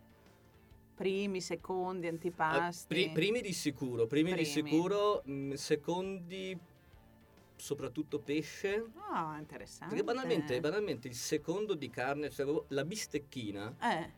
Primi, 0.95 1.41
secondi, 1.41 2.07
antipasti? 2.09 2.87
pri- 2.87 3.11
primi 3.11 3.41
di 3.41 3.53
sicuro, 3.53 4.07
primi, 4.07 4.35
di 4.35 4.43
Primi. 4.45 4.69
sicuro, 4.69 5.23
mh, 5.25 5.53
secondi 5.55 6.59
soprattutto 7.57 8.19
pesce. 8.21 8.85
Ah, 9.11 9.37
interessante. 9.39 9.95
Perché 9.95 10.05
banalmente, 10.05 10.61
banalmente 10.61 11.09
il 11.09 11.15
secondo 11.15 11.75
di 11.75 11.89
carne, 11.91 12.31
cioè 12.31 12.65
la 12.69 12.85
bistecchina, 12.85 13.75
Eh, 13.81 14.13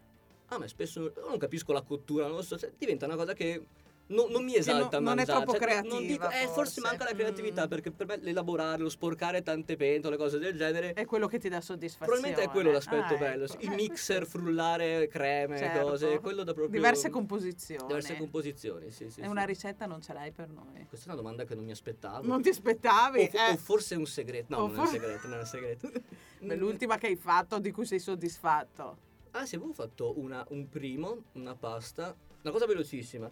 a 0.46 0.58
me 0.58 0.68
spesso 0.68 1.12
non 1.26 1.38
capisco 1.38 1.72
la 1.72 1.82
cottura, 1.82 2.26
non 2.26 2.36
lo 2.36 2.42
so, 2.42 2.58
cioè, 2.58 2.72
diventa 2.76 3.06
una 3.06 3.16
cosa 3.16 3.32
che 3.32 3.64
non, 4.06 4.30
non 4.30 4.44
mi 4.44 4.54
esalta 4.56 4.98
non- 4.98 5.04
non 5.04 5.12
è 5.12 5.16
mangiare. 5.24 5.44
troppo 5.44 5.58
cioè, 5.58 5.60
creativa, 5.66 6.00
dico- 6.00 6.24
eh, 6.28 6.46
forse. 6.46 6.52
forse. 6.52 6.80
manca 6.82 7.04
la 7.04 7.12
creatività 7.14 7.64
Mm. 7.64 7.68
perché 7.68 7.90
per 7.92 8.06
me 8.06 8.16
l'elaborare, 8.18 8.82
lo 8.82 8.88
sporcare 8.90 9.42
tante 9.42 9.76
pentole, 9.76 10.16
cose 10.16 10.38
del 10.38 10.56
genere. 10.56 10.92
è 10.92 11.04
quello 11.06 11.26
che 11.26 11.38
ti 11.38 11.48
dà 11.48 11.60
soddisfazione. 11.60 12.06
Probabilmente 12.12 12.42
è 12.42 12.52
quello 12.52 12.70
l'aspetto 12.72 13.14
Ah, 13.14 13.18
bello. 13.18 13.44
ecco. 13.44 13.56
Il 13.60 13.72
Eh, 13.72 13.74
mixer, 13.74 14.26
frullare 14.26 15.08
creme, 15.08 15.56
Certo. 15.56 15.80
cose, 15.86 16.18
quello 16.20 16.42
da 16.44 16.52
proprio. 16.52 16.74
Diverse 16.78 17.08
composizioni. 17.10 17.86
Diverse 17.86 18.16
composizioni, 18.16 18.90
sì, 18.90 19.08
sì. 19.10 19.20
E 19.20 19.22
sì. 19.24 19.28
una 19.28 19.44
ricetta 19.44 19.86
non 19.86 20.02
ce 20.02 20.12
l'hai 20.12 20.30
per 20.32 20.48
noi. 20.48 20.86
Questa 20.88 21.06
è 21.08 21.12
una 21.12 21.20
domanda 21.22 21.44
che 21.44 21.54
non 21.54 21.64
mi 21.64 21.70
aspettavo. 21.72 22.26
Non 22.26 22.42
ti 22.42 22.50
aspettavi? 22.50 23.30
o, 23.32 23.36
eh. 23.38 23.52
o 23.52 23.56
forse 23.56 23.94
è 23.94 23.98
un 23.98 24.06
segreto. 24.06 24.46
No, 24.54 24.62
O 24.62 24.66
non 24.66 24.76
è 24.76 24.78
un 24.80 24.84
for- 24.86 24.94
segreto, 25.00 25.26
non 25.28 25.36
è 25.36 25.40
un 25.40 25.46
segreto. 25.46 25.90
L'ultima 26.40 26.98
che 26.98 27.06
hai 27.06 27.16
fatto 27.16 27.58
di 27.58 27.70
cui 27.70 27.86
sei 27.86 27.98
soddisfatto. 28.00 28.98
Ah, 29.32 29.46
sì, 29.46 29.54
avevo 29.54 29.72
fatto 29.72 30.18
una- 30.18 30.44
un 30.50 30.68
primo, 30.68 31.22
una 31.32 31.54
pasta, 31.54 32.14
una 32.42 32.52
cosa 32.52 32.66
velocissima, 32.66 33.30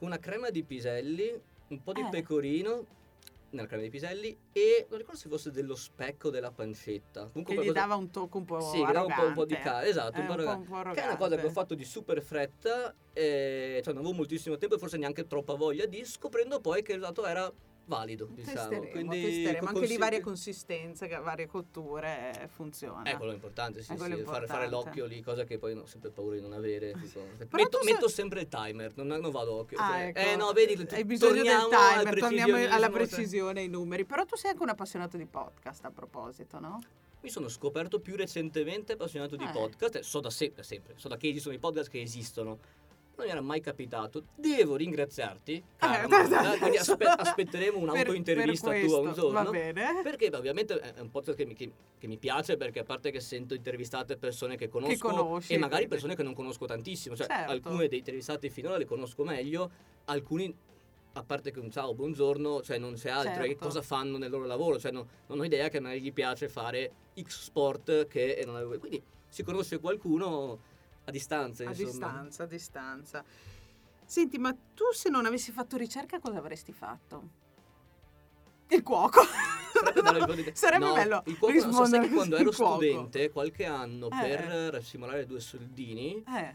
una 0.00 0.18
crema 0.18 0.50
di 0.50 0.62
piselli, 0.62 1.40
un 1.68 1.82
po' 1.82 1.92
di 1.92 2.00
Eh. 2.00 2.08
pecorino 2.10 2.96
nella 3.50 3.66
crema 3.66 3.82
di 3.82 3.88
piselli 3.88 4.36
e 4.52 4.86
non 4.90 4.98
ricordo 4.98 5.18
se 5.18 5.28
fosse 5.28 5.50
dello 5.50 5.74
specco 5.74 6.28
della 6.28 6.50
pancetta. 6.50 7.28
Comunque 7.32 7.56
Che 7.56 7.64
gli 7.64 7.72
dava 7.72 7.94
un 7.94 8.10
tocco 8.10 8.36
un 8.38 8.44
po' 8.44 8.60
Sì, 8.60 8.84
che 8.84 8.92
dava 8.92 9.06
un 9.06 9.14
po', 9.14 9.22
un 9.26 9.32
po' 9.32 9.44
di 9.46 9.54
arrogante. 9.54 9.70
caldo, 9.84 9.88
esatto, 9.90 10.16
Eh, 10.16 10.20
un 10.20 10.26
po' 10.26 10.32
un 10.32 10.36
po', 10.36 10.42
arrogante. 10.42 10.70
un 10.70 10.82
po' 10.84 10.92
Che 10.94 11.00
è 11.00 11.04
una 11.06 11.16
cosa 11.16 11.16
che 11.16 11.22
ho 11.22 11.24
arrogante. 11.46 11.52
fatto 11.60 11.74
di 11.74 11.84
super 11.84 12.22
fretta, 12.22 12.94
e, 13.14 13.80
cioè 13.82 13.92
non 13.94 14.02
avevo 14.02 14.16
moltissimo 14.18 14.56
tempo 14.58 14.74
e 14.74 14.78
forse 14.78 14.96
neanche 14.98 15.26
troppa 15.26 15.54
voglia 15.54 15.86
di, 15.86 16.04
scoprendo 16.04 16.60
poi 16.60 16.82
che 16.82 16.92
il 16.92 16.98
risultato 16.98 17.26
era 17.26 17.50
valido, 17.88 18.26
diciamo. 18.30 18.54
Testeremo, 18.68 18.88
Quindi 18.90 19.22
testeremo. 19.22 19.48
anche 19.48 19.66
di 19.72 19.74
consiglio- 19.80 19.98
varie 19.98 20.20
consistenze, 20.20 21.08
varie 21.08 21.46
cotture 21.46 22.42
eh, 22.42 22.48
funziona. 22.48 23.10
Eh, 23.10 23.16
quello 23.16 23.32
importante, 23.32 23.82
sì, 23.82 23.94
quello 23.96 24.16
sì, 24.16 24.22
fare, 24.22 24.46
fare 24.46 24.64
importante. 24.66 25.00
l'occhio 25.00 25.04
lì, 25.06 25.20
cosa 25.22 25.44
che 25.44 25.58
poi 25.58 25.72
ho 25.72 25.86
sempre 25.86 26.10
paura 26.10 26.36
di 26.36 26.40
non 26.42 26.52
avere. 26.52 26.92
tipo. 27.00 27.20
Metto, 27.50 27.78
tu 27.78 27.84
sei- 27.84 27.92
metto 27.92 28.08
sempre 28.08 28.40
il 28.42 28.48
timer, 28.48 28.92
non, 28.96 29.06
non 29.06 29.30
vado 29.30 29.54
occhio. 29.54 29.78
Ah, 29.78 29.88
cioè, 29.88 30.00
ecco. 30.06 30.18
Eh 30.20 30.36
no, 30.36 30.52
vedi, 30.52 30.86
hai 30.90 31.04
bisogno 31.04 31.42
del 31.42 31.68
timer, 31.68 32.18
torniamo 32.18 32.54
alla 32.56 32.78
cioè. 32.78 32.90
precisione, 32.90 33.60
ai 33.60 33.68
numeri. 33.68 34.04
Però 34.04 34.24
tu 34.24 34.36
sei 34.36 34.50
anche 34.50 34.62
un 34.62 34.68
appassionato 34.68 35.16
di 35.16 35.24
podcast 35.26 35.84
a 35.84 35.90
proposito, 35.90 36.58
no? 36.60 36.78
Mi 37.20 37.30
sono 37.30 37.48
scoperto 37.48 37.98
più 37.98 38.14
recentemente 38.14 38.92
appassionato 38.92 39.34
di 39.34 39.42
Eh. 39.42 39.50
podcast, 39.50 39.96
eh, 39.96 40.02
so 40.04 40.20
da 40.20 40.30
sempre, 40.30 40.62
sempre, 40.62 40.94
so 40.96 41.08
da 41.08 41.16
che 41.16 41.28
esistono 41.28 41.54
i 41.54 41.58
podcast 41.58 41.90
che 41.90 42.00
esistono. 42.00 42.58
Non 43.18 43.26
mi 43.26 43.32
era 43.32 43.40
mai 43.40 43.60
capitato. 43.60 44.24
Devo 44.36 44.76
ringraziarti, 44.76 45.54
Eh, 45.56 45.86
Marta, 45.86 46.18
adesso- 46.38 46.58
quindi 46.58 46.76
aspe- 46.76 47.04
aspetteremo 47.18 47.78
Per- 47.80 47.88
un'autointervista 47.88 48.70
per 48.70 48.84
tua 48.86 48.98
un 49.00 49.12
giorno. 49.12 49.42
Va 49.44 49.50
bene. 49.50 50.00
Perché 50.02 50.30
beh, 50.30 50.36
ovviamente 50.36 50.78
è 50.78 51.00
un 51.00 51.10
podcast 51.10 51.36
che 51.36 51.44
mi, 51.44 51.54
che- 51.54 51.72
che 51.98 52.06
mi 52.06 52.16
piace 52.16 52.56
perché 52.56 52.80
a 52.80 52.84
parte 52.84 53.10
che 53.10 53.20
sento 53.20 53.54
intervistate 53.54 54.16
persone 54.16 54.56
che 54.56 54.68
conosco 54.68 55.08
conosci, 55.08 55.52
e 55.54 55.58
magari 55.58 55.88
persone 55.88 56.14
che 56.14 56.22
non 56.22 56.34
conosco 56.34 56.64
tantissimo, 56.66 57.16
cioè 57.16 57.26
Certo. 57.26 57.50
alcune 57.50 57.88
dei 57.88 57.98
intervistati 57.98 58.50
finora 58.50 58.76
le 58.76 58.84
conosco 58.84 59.24
meglio, 59.24 59.70
alcuni 60.06 60.54
a 61.14 61.24
parte 61.24 61.50
che 61.50 61.58
un 61.58 61.70
ciao, 61.70 61.94
buongiorno, 61.94 62.62
cioè 62.62 62.78
non 62.78 62.94
c'è 62.94 63.10
altro, 63.10 63.42
Certo. 63.42 63.64
cosa 63.64 63.82
fanno 63.82 64.18
nel 64.18 64.30
loro 64.30 64.44
lavoro, 64.46 64.78
cioè 64.78 64.92
no- 64.92 65.06
non 65.26 65.40
ho 65.40 65.44
idea 65.44 65.68
che 65.68 65.80
magari 65.80 66.00
gli 66.00 66.12
piace 66.12 66.48
fare 66.48 66.92
X 67.20 67.40
sport 67.42 68.06
che 68.06 68.40
non 68.46 68.54
avevo. 68.54 68.78
Quindi 68.78 69.02
si 69.26 69.42
conosce 69.42 69.80
qualcuno 69.80 70.76
a 71.08 71.10
distanza, 71.10 71.64
A 71.64 71.68
insomma. 71.68 71.88
distanza, 71.88 72.42
a 72.42 72.46
distanza. 72.46 73.24
Senti, 74.04 74.38
ma 74.38 74.52
tu 74.52 74.84
se 74.92 75.08
non 75.08 75.26
avessi 75.26 75.52
fatto 75.52 75.76
ricerca 75.76 76.18
cosa 76.20 76.38
avresti 76.38 76.72
fatto? 76.72 77.46
Il 78.68 78.82
cuoco. 78.82 79.20
Sarebbe 80.52 80.84
No, 80.84 80.94
bello 80.94 81.22
Il 81.26 81.38
cuoco, 81.38 81.54
non 81.54 81.62
so 81.62 81.68
rispondere 81.68 82.08
che 82.08 82.14
quando 82.14 82.36
ero 82.36 82.50
cuoco. 82.50 82.74
studente, 82.74 83.30
qualche 83.30 83.64
anno, 83.64 84.08
Eh. 84.10 84.16
per 84.20 84.82
simulare 84.84 85.24
due 85.26 85.40
soldini, 85.40 86.22
Eh. 86.26 86.54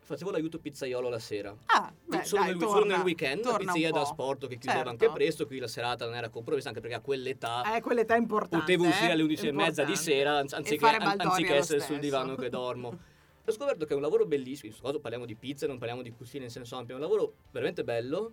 facevo 0.00 0.30
l'aiuto 0.30 0.58
pizzaiolo 0.58 1.08
la 1.10 1.18
sera. 1.18 1.54
Ah, 1.66 1.92
beh, 2.04 2.24
solo, 2.24 2.42
dai, 2.42 2.50
nel, 2.52 2.60
torna, 2.60 2.74
solo 2.80 2.84
nel 2.86 3.00
weekend, 3.04 3.44
la 3.44 3.56
pizzeria 3.56 3.90
da 3.90 4.00
po'. 4.00 4.06
sport 4.06 4.40
che 4.42 4.56
chiudeva 4.56 4.72
Certo. 4.72 4.88
anche 4.90 5.10
presto, 5.10 5.46
qui 5.46 5.58
la 5.58 5.66
serata 5.68 6.04
non 6.06 6.14
era 6.14 6.28
compromessa 6.30 6.68
anche 6.68 6.80
perché 6.80 6.96
a 6.96 7.00
quell'età 7.00 7.74
Eh, 7.76 7.80
quell'età 7.82 8.14
è 8.14 8.18
importante. 8.18 8.56
potevo 8.58 8.86
uscire 8.88 9.08
eh, 9.08 9.12
alle 9.12 9.22
11 9.22 9.46
e 9.48 9.52
mezza 9.52 9.82
di 9.84 9.92
importante. 9.92 10.10
sera 10.12 10.38
anz- 10.38 10.52
anziché, 10.54 10.86
anziché 10.86 11.54
essere 11.56 11.78
sul 11.80 11.86
stesso. 11.96 12.00
divano 12.00 12.34
che 12.36 12.48
dormo. 12.50 12.98
Ho 13.46 13.52
scoperto 13.52 13.84
che 13.84 13.92
è 13.92 13.96
un 13.96 14.00
lavoro 14.00 14.24
bellissimo, 14.24 14.68
in 14.68 14.70
questo 14.70 14.84
caso 14.86 15.00
parliamo 15.00 15.26
di 15.26 15.34
pizza, 15.34 15.66
non 15.66 15.76
parliamo 15.76 16.00
di 16.02 16.10
cucina 16.12 16.44
in 16.44 16.50
senso 16.50 16.76
ampio, 16.76 16.94
è 16.94 16.96
un 16.96 17.02
lavoro 17.02 17.34
veramente 17.50 17.84
bello, 17.84 18.32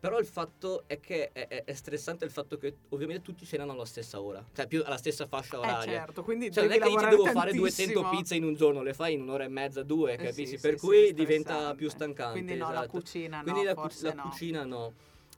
però 0.00 0.18
il 0.18 0.24
fatto 0.24 0.84
è 0.86 0.98
che 0.98 1.30
è, 1.32 1.46
è- 1.64 1.72
stressante 1.74 2.24
il 2.24 2.30
fatto 2.30 2.56
che 2.56 2.74
ovviamente 2.90 3.22
tutti 3.22 3.44
cenano 3.44 3.72
alla 3.72 3.84
stessa 3.84 4.22
ora, 4.22 4.42
cioè 4.54 4.66
più 4.66 4.82
alla 4.82 4.96
stessa 4.96 5.26
fascia 5.26 5.56
Eh, 5.56 5.60
oraria. 5.60 5.92
certo, 5.98 6.22
quindi 6.22 6.50
Cioè, 6.50 6.62
non 6.64 6.72
è 6.72 6.76
che 6.76 6.80
dici 6.84 6.94
lavorare 6.94 7.16
devo 7.16 7.26
fare 7.38 7.52
200 7.52 7.92
tantissimo. 8.00 8.18
pizze 8.18 8.34
in 8.34 8.44
un 8.44 8.54
giorno, 8.54 8.82
le 8.82 8.94
fai 8.94 9.12
in 9.12 9.20
un'ora 9.20 9.44
e 9.44 9.48
mezza, 9.48 9.82
due, 9.82 10.14
Eh 10.14 10.16
capisci? 10.16 10.56
sì, 10.56 10.58
per 10.58 10.78
sì, 10.78 10.86
cui 10.86 11.06
sì, 11.08 11.12
diventa 11.12 11.74
più 11.74 11.90
stancante. 11.90 12.32
Quindi 12.32 12.54
no, 12.54 12.68
la 12.70 12.78
esatto. 12.80 12.88
cucina 12.98 13.42
Quindi 13.42 13.60
no, 13.60 13.66
la, 13.66 13.74
cu- 13.74 14.00
la 14.00 14.12
no. 14.14 14.22
cucina 14.22 14.64
no. 14.64 14.92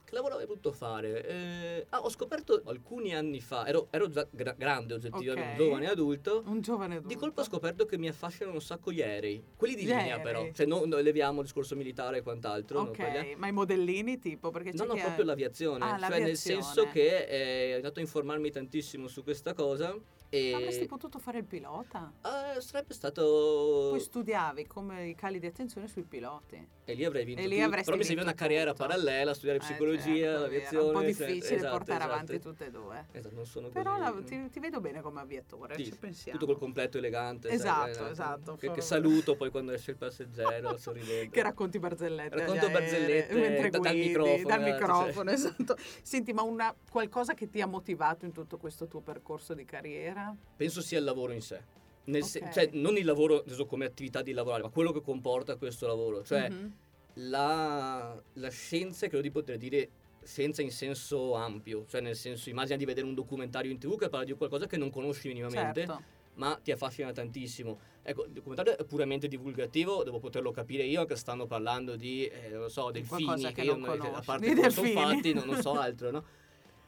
Che 0.07 0.15
lavoro 0.15 0.35
avrei 0.35 0.47
potuto 0.47 0.71
fare? 0.71 1.27
Eh, 1.27 1.87
ah, 1.89 1.99
ho 2.01 2.09
scoperto 2.11 2.63
alcuni 2.67 3.13
anni 3.13 3.41
fa, 3.41 3.67
ero, 3.67 3.89
ero 3.91 4.09
già 4.09 4.25
gra- 4.31 4.55
grande 4.57 4.95
oggettivamente, 4.95 5.41
Ok. 5.41 5.59
un 5.59 5.65
giovane 5.67 5.89
adulto. 5.91 6.43
Un 6.47 6.61
giovane 6.61 6.95
adulto. 6.95 7.13
Di 7.13 7.21
colpo 7.21 7.41
ho 7.41 7.45
scoperto 7.45 7.87
che 7.87 7.99
mi 7.99 8.07
affascinano 8.07 8.55
un 8.55 8.63
sacco 8.63 8.93
gli 8.93 9.03
aerei, 9.03 9.43
quelli 9.57 9.75
di 9.75 9.83
Gli 9.83 9.87
linea 9.87 10.15
aerei. 10.17 10.23
però, 10.23 10.49
cioè 10.53 10.65
non 10.65 10.89
non 10.89 11.03
leviamo 11.03 11.39
il 11.41 11.47
discorso 11.47 11.75
militare 11.75 12.19
e 12.19 12.23
quant'altro. 12.23 12.79
non 12.79 12.89
Ok, 12.91 12.97
parliamo- 12.99 13.37
ma 13.37 13.49
i 13.49 13.53
modellini 13.53 14.21
tipo? 14.21 14.51
Perché 14.53 14.71
c'è 14.71 14.77
No, 14.77 14.85
no, 14.85 14.95
è- 14.95 15.01
proprio 15.03 15.25
l'aviazione, 15.25 15.85
Ah, 15.85 15.99
cioè 15.99 16.09
nel 16.09 16.19
l'aviazione. 16.21 16.63
senso 16.63 16.89
che 16.93 17.25
eh, 17.27 17.73
ho 17.73 17.77
andato 17.77 17.99
a 17.99 18.03
informarmi 18.03 18.49
tantissimo 18.53 19.09
su 19.09 19.25
questa 19.25 19.55
cosa 19.55 19.93
e 20.29 20.53
Avresti 20.55 20.87
potuto 20.87 21.19
fare 21.19 21.39
il 21.39 21.45
pilota? 21.45 22.13
eh, 22.57 22.61
sarebbe 22.61 22.95
stato... 22.95 23.89
Poi 23.91 24.01
studiavi 24.01 24.67
come 24.69 25.09
i 25.09 25.15
cali 25.17 25.39
di 25.41 25.47
attenzione 25.47 25.89
sui 25.89 26.03
piloti. 26.05 26.75
E 26.85 26.95
lì 26.95 27.05
avrei 27.05 27.25
vinto 27.25 27.41
E 27.43 27.49
lì 27.49 27.61
avresti 27.61 27.85
Però 27.87 27.97
mi 27.97 28.05
serviva 28.05 28.23
una 28.25 28.35
carriera 28.35 28.71
tutto. 28.73 28.87
parallela, 28.87 29.35
studiare 29.35 29.59
Eh, 29.59 29.63
psicologia, 29.97 30.27
certo, 30.27 30.41
l'aviazione. 30.41 30.77
Era 30.77 30.87
un 30.87 30.93
po' 30.93 30.99
cioè, 31.01 31.27
difficile 31.27 31.57
esatto, 31.57 31.77
portare 31.77 31.99
esatto. 31.99 32.13
avanti 32.13 32.39
tutte 32.41 32.67
e 32.67 32.71
due. 32.71 33.07
Esatto, 33.13 33.35
non 33.35 33.47
sono 33.47 33.69
Però 33.69 33.91
così- 33.99 34.03
la- 34.03 34.23
ti, 34.23 34.51
ti 34.51 34.61
vedo 34.61 34.81
bene 34.81 35.01
come 35.01 35.21
aviatore, 35.21 35.75
Sì, 35.77 35.85
ci 35.87 35.97
pensiamo. 35.97 36.39
Tutto 36.39 36.53
col 36.53 36.61
completo 36.61 36.99
elegante. 36.99 37.49
sai, 37.49 37.57
Esatto, 37.57 38.07
eh, 38.07 38.11
esatto, 38.11 38.57
Che, 38.57 38.71
che 38.71 38.81
saluto 38.81 39.37
poi 39.37 39.51
quando 39.51 39.73
esce 39.73 39.93
il 39.93 39.97
passeggero, 39.97 40.77
sorridendo. 40.79 41.31
Che 41.31 41.43
racconti 41.43 41.79
barzellette. 41.79 42.37
Racconto 42.37 42.67
aerei, 42.67 42.73
barzellette 42.81 43.35
mentre 43.35 43.71
da- 43.71 43.79
dal 43.79 43.93
guidi, 43.93 44.07
microfono, 44.09 44.49
Dal 44.49 44.61
eh, 44.63 44.73
microfono, 44.73 45.31
esatto. 45.31 45.77
Senti, 46.03 46.33
ma 46.33 46.43
una, 46.43 46.75
qualcosa 46.91 47.35
che 47.35 47.49
ti 47.49 47.61
ha 47.61 47.67
motivato 47.67 48.25
in 48.25 48.33
tutto 48.33 48.57
questo 48.57 48.87
tuo 48.87 49.01
percorso 49.01 49.55
di 49.55 49.65
carriera? 49.65 50.35
Penso 50.57 50.81
sia 50.81 50.99
il 50.99 51.05
lavoro 51.05 51.33
in 51.33 51.43
sé. 51.43 51.75
Nel 52.05 52.23
se- 52.23 52.49
cioè, 52.53 52.69
non 52.75 52.97
il 52.97 53.05
lavoro 53.05 53.39
inteso 53.39 53.67
come 53.67 53.85
attività 53.85 54.23
di 54.23 54.33
lavorare, 54.33 54.63
ma 54.63 54.69
quello 54.69 54.93
che 54.93 55.01
comporta 55.03 55.57
questo 55.57 55.89
lavoro. 55.89 56.23
Cioè, 56.23 56.49
Mhm. 56.49 56.73
La, 57.19 58.21
la 58.35 58.49
scienza, 58.51 59.07
credo 59.07 59.23
di 59.23 59.31
poter 59.31 59.57
dire 59.57 59.89
scienza 60.25 60.63
in 60.63 60.71
senso 60.71 61.35
ampio. 61.35 61.85
Cioè, 61.89 62.01
nel 62.01 62.17
senso, 62.17 62.51
immagina 62.51 62.77
di 62.77 62.85
vedere 62.85 63.07
un 63.07 63.15
documentario 63.15 63.71
in 63.71 63.79
tv 63.79 63.97
che 63.99 64.09
parla 64.09 64.27
di 64.27 64.33
qualcosa 64.35 64.67
che 64.67 64.77
non 64.77 64.91
conosci 64.91 65.29
minimamente. 65.29 65.87
Certo. 65.87 66.03
ma 66.35 66.59
ti 66.63 66.71
affascina 66.71 67.13
tantissimo. 67.13 67.79
Ecco, 68.03 68.27
il 68.27 68.33
documentario 68.33 68.77
è 68.77 68.85
puramente 68.85 69.27
divulgativo, 69.27 70.05
devo 70.05 70.19
poterlo 70.19 70.51
capire 70.51 70.83
io 70.85 71.07
che 71.07 71.17
stanno 71.17 71.47
parlando 71.47 71.97
di, 71.97 72.27
eh, 72.27 72.51
non 72.51 72.69
so, 72.69 72.91
delfini, 72.91 73.45
che, 73.45 73.53
che 73.53 73.63
io 73.63 73.77
non 73.77 73.97
non- 73.97 74.15
a 74.15 74.21
parte 74.21 74.55
come 74.55 74.71
sono 74.71 74.89
fatti, 74.89 75.33
non, 75.33 75.47
non 75.47 75.61
so 75.63 75.73
altro, 75.81 76.11
no? 76.11 76.25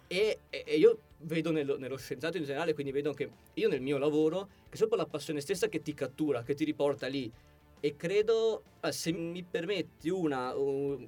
E, 0.06 0.40
e- 0.50 0.76
io 0.76 0.98
vedo 1.20 1.50
nello, 1.50 1.78
nello 1.78 1.96
scienziato 1.96 2.36
in 2.36 2.44
generale, 2.44 2.74
quindi 2.74 2.92
vedo 2.92 3.14
che 3.14 3.30
io 3.54 3.68
nel 3.68 3.80
mio 3.80 3.96
lavoro, 3.96 4.48
che 4.68 4.74
è 4.74 4.76
proprio 4.76 4.98
la 4.98 5.06
passione 5.06 5.40
stessa 5.40 5.68
che 5.68 5.80
ti 5.80 5.94
cattura, 5.94 6.42
che 6.42 6.54
ti 6.54 6.64
riporta 6.64 7.06
lì. 7.06 7.32
E 7.80 7.96
credo, 7.96 8.62
eh, 8.80 8.92
se 8.92 9.12
mi 9.12 9.42
permetti 9.44 10.08
una, 10.08 10.54
un 10.56 11.06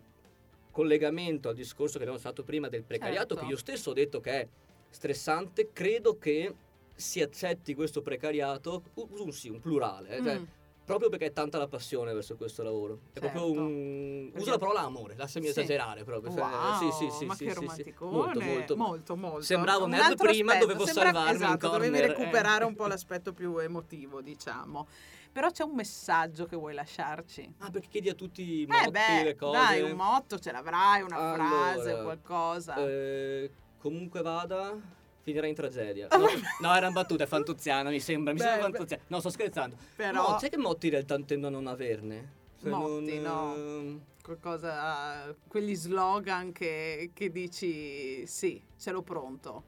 collegamento 0.71 1.49
al 1.49 1.55
discorso 1.55 1.97
che 1.99 2.05
abbiamo 2.05 2.21
fatto 2.21 2.45
prima 2.45 2.69
del 2.69 2.85
precariato, 2.85 3.35
Certo. 3.35 3.45
che 3.45 3.51
io 3.51 3.57
stesso 3.57 3.91
ho 3.91 3.93
detto 3.95 4.21
che 4.21 4.31
è 4.41 4.49
stressante, 4.89 5.71
credo 5.73 6.17
che 6.19 6.55
si 6.95 7.21
accetti 7.21 7.75
questo 7.75 8.03
precariato, 8.03 8.83
un 8.95 9.33
sì, 9.33 9.49
un 9.49 9.59
plurale, 9.61 10.17
eh, 10.17 10.23
cioè, 10.23 10.39
Mm. 10.39 10.45
proprio 10.85 11.09
perché 11.09 11.27
è 11.27 11.33
tanta 11.33 11.57
la 11.59 11.67
passione 11.67 12.13
verso 12.13 12.37
questo 12.37 12.63
lavoro. 12.63 13.01
È 13.13 13.19
Certo. 13.21 13.39
proprio 13.41 13.51
un... 13.67 14.25
Perché- 14.27 14.41
Uso 14.43 14.51
la 14.51 14.59
parola 14.59 14.81
amore, 14.81 15.15
lasciami 15.17 15.47
Sì. 15.47 15.51
esagerare 15.53 16.05
proprio. 16.05 16.31
cioè, 16.33 16.41
Wow, 16.41 16.91
sì, 16.91 17.05
sì, 17.05 17.11
sì, 17.19 17.25
ma 17.25 17.35
sì, 17.35 17.47
che 17.47 17.55
romanticone. 17.55 18.11
Molto, 18.13 18.41
molto. 18.41 18.77
molto, 18.77 19.17
molto. 19.17 19.41
Sembravo 19.43 19.85
Un 19.85 19.91
nerd 19.91 20.17
prima, 20.17 20.53
aspetto, 20.53 20.67
dovevo 20.67 20.85
sembra- 20.87 21.05
salvarmi 21.05 21.35
esatto, 21.35 21.67
dovevi 21.69 21.91
corner, 21.93 22.05
eh. 22.11 22.15
recuperare 22.15 22.65
un 22.65 22.75
po' 22.77 22.87
l'aspetto 22.87 23.33
più 23.33 23.57
emotivo, 23.59 24.21
diciamo. 24.21 24.87
Però 25.33 25.51
c'è 25.51 25.63
un 25.63 25.75
messaggio 25.75 26.47
che 26.47 26.57
vuoi 26.57 26.75
lasciarci. 26.75 27.55
Ah, 27.59 27.71
perché 27.71 27.89
chiedi 27.89 28.09
a 28.09 28.15
tutti 28.15 28.43
i 28.43 28.63
Eh 28.63 28.67
motti, 28.67 28.91
beh, 28.91 29.23
le 29.23 29.37
cose. 29.37 29.59
dai, 29.59 29.83
un 29.83 29.97
motto 29.97 30.39
ce 30.39 30.51
l'avrai, 30.51 31.03
una 31.03 31.35
frase, 31.35 31.91
Allora, 31.91 32.03
qualcosa. 32.03 32.75
Eh, 32.77 33.51
comunque 33.79 34.23
vada, 34.23 34.77
finirà 35.23 35.47
in 35.47 35.55
tragedia. 35.55 36.09
No, 36.19 36.27
no, 36.61 36.75
era 36.75 36.87
una 36.89 36.91
battuta, 36.91 37.25
è 37.25 37.27
fantuziana, 37.29 37.91
mi 37.91 38.01
sembra. 38.01 38.33
Mi 38.33 38.39
Beh, 38.39 38.45
sembra 38.45 38.63
fantuziana. 38.71 39.03
No, 39.07 39.21
sto 39.21 39.31
scherzando. 39.31 39.77
Però 39.95 40.33
No, 40.33 40.39
sai 40.39 40.51
che 40.51 40.57
motti 40.59 40.87
in 40.87 40.93
realtà 40.93 41.19
tendo 41.21 41.47
a 41.47 41.51
non 41.51 41.67
averne? 41.69 42.39
Cioè, 42.61 42.71
Motti, 42.71 43.19
no. 43.21 43.55
ehm, 43.55 44.01
qualcosa, 44.23 45.35
quegli 45.49 45.75
slogan 45.75 46.53
che, 46.53 47.11
che 47.15 47.31
dici 47.31 48.27
sì, 48.27 48.61
ce 48.77 48.91
l'ho 48.91 49.03
pronto. 49.03 49.65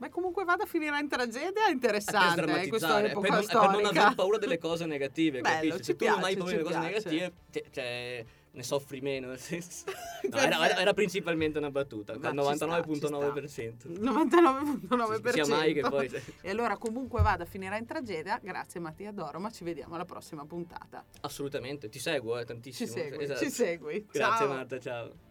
Ma 0.00 0.08
comunque 0.08 0.44
vada 0.44 0.62
a 0.62 0.66
finire 0.66 0.98
in 0.98 1.08
tragedia, 1.08 1.66
è 1.66 1.70
interessante, 1.70 2.40
per 2.40 2.56
eh, 2.56 2.62
epoca 2.62 3.00
per, 3.02 3.30
non, 3.30 3.46
per 3.46 3.70
non 3.70 3.84
aver 3.84 4.14
paura 4.14 4.38
delle 4.38 4.56
cose 4.56 4.86
negative, 4.86 5.40
Bello, 5.40 5.54
capisci? 5.56 5.76
ci 5.76 5.84
Se 5.84 5.96
tu 5.96 6.06
non 6.06 6.24
hai 6.24 6.34
piace, 6.36 6.38
paura 6.38 6.50
delle 6.52 6.62
ci 6.62 6.64
cose 6.64 6.78
piace. 6.78 7.16
negative, 7.20 7.64
cioè, 7.70 8.24
ne 8.52 8.62
soffri 8.62 9.00
meno, 9.02 9.28
nel 9.28 9.38
senso... 9.38 9.84
No, 10.30 10.38
era, 10.38 10.78
era 10.78 10.94
principalmente 10.94 11.58
una 11.58 11.70
battuta, 11.70 12.14
al 12.14 12.20
ci 12.22 12.54
sta, 12.54 12.66
99.9%. 12.66 13.88
99,9%. 14.00 15.32
Sia 15.32 15.46
mai 15.46 15.74
che 15.74 15.80
poi... 15.80 16.10
E 16.40 16.48
allora 16.50 16.78
comunque 16.78 17.20
vada 17.20 17.42
a 17.42 17.46
finire 17.46 17.76
in 17.76 17.84
tragedia. 17.84 18.40
Grazie 18.42 18.80
Mattia 18.80 19.12
Doro, 19.12 19.38
ma 19.38 19.50
ci 19.50 19.64
vediamo 19.64 19.96
alla 19.96 20.06
prossima 20.06 20.46
puntata. 20.46 21.04
Assolutamente, 21.20 21.90
ti 21.90 21.98
seguo 21.98 22.38
eh, 22.38 22.40
Ci 22.40 22.46
tantissimo. 22.46 22.90
segui, 22.90 23.24
esatto. 23.24 23.40
ci 23.40 23.50
segui. 23.50 24.06
Grazie 24.10 24.46
Ciao. 24.46 24.48
Marta, 24.48 24.80
ciao. 24.80 25.28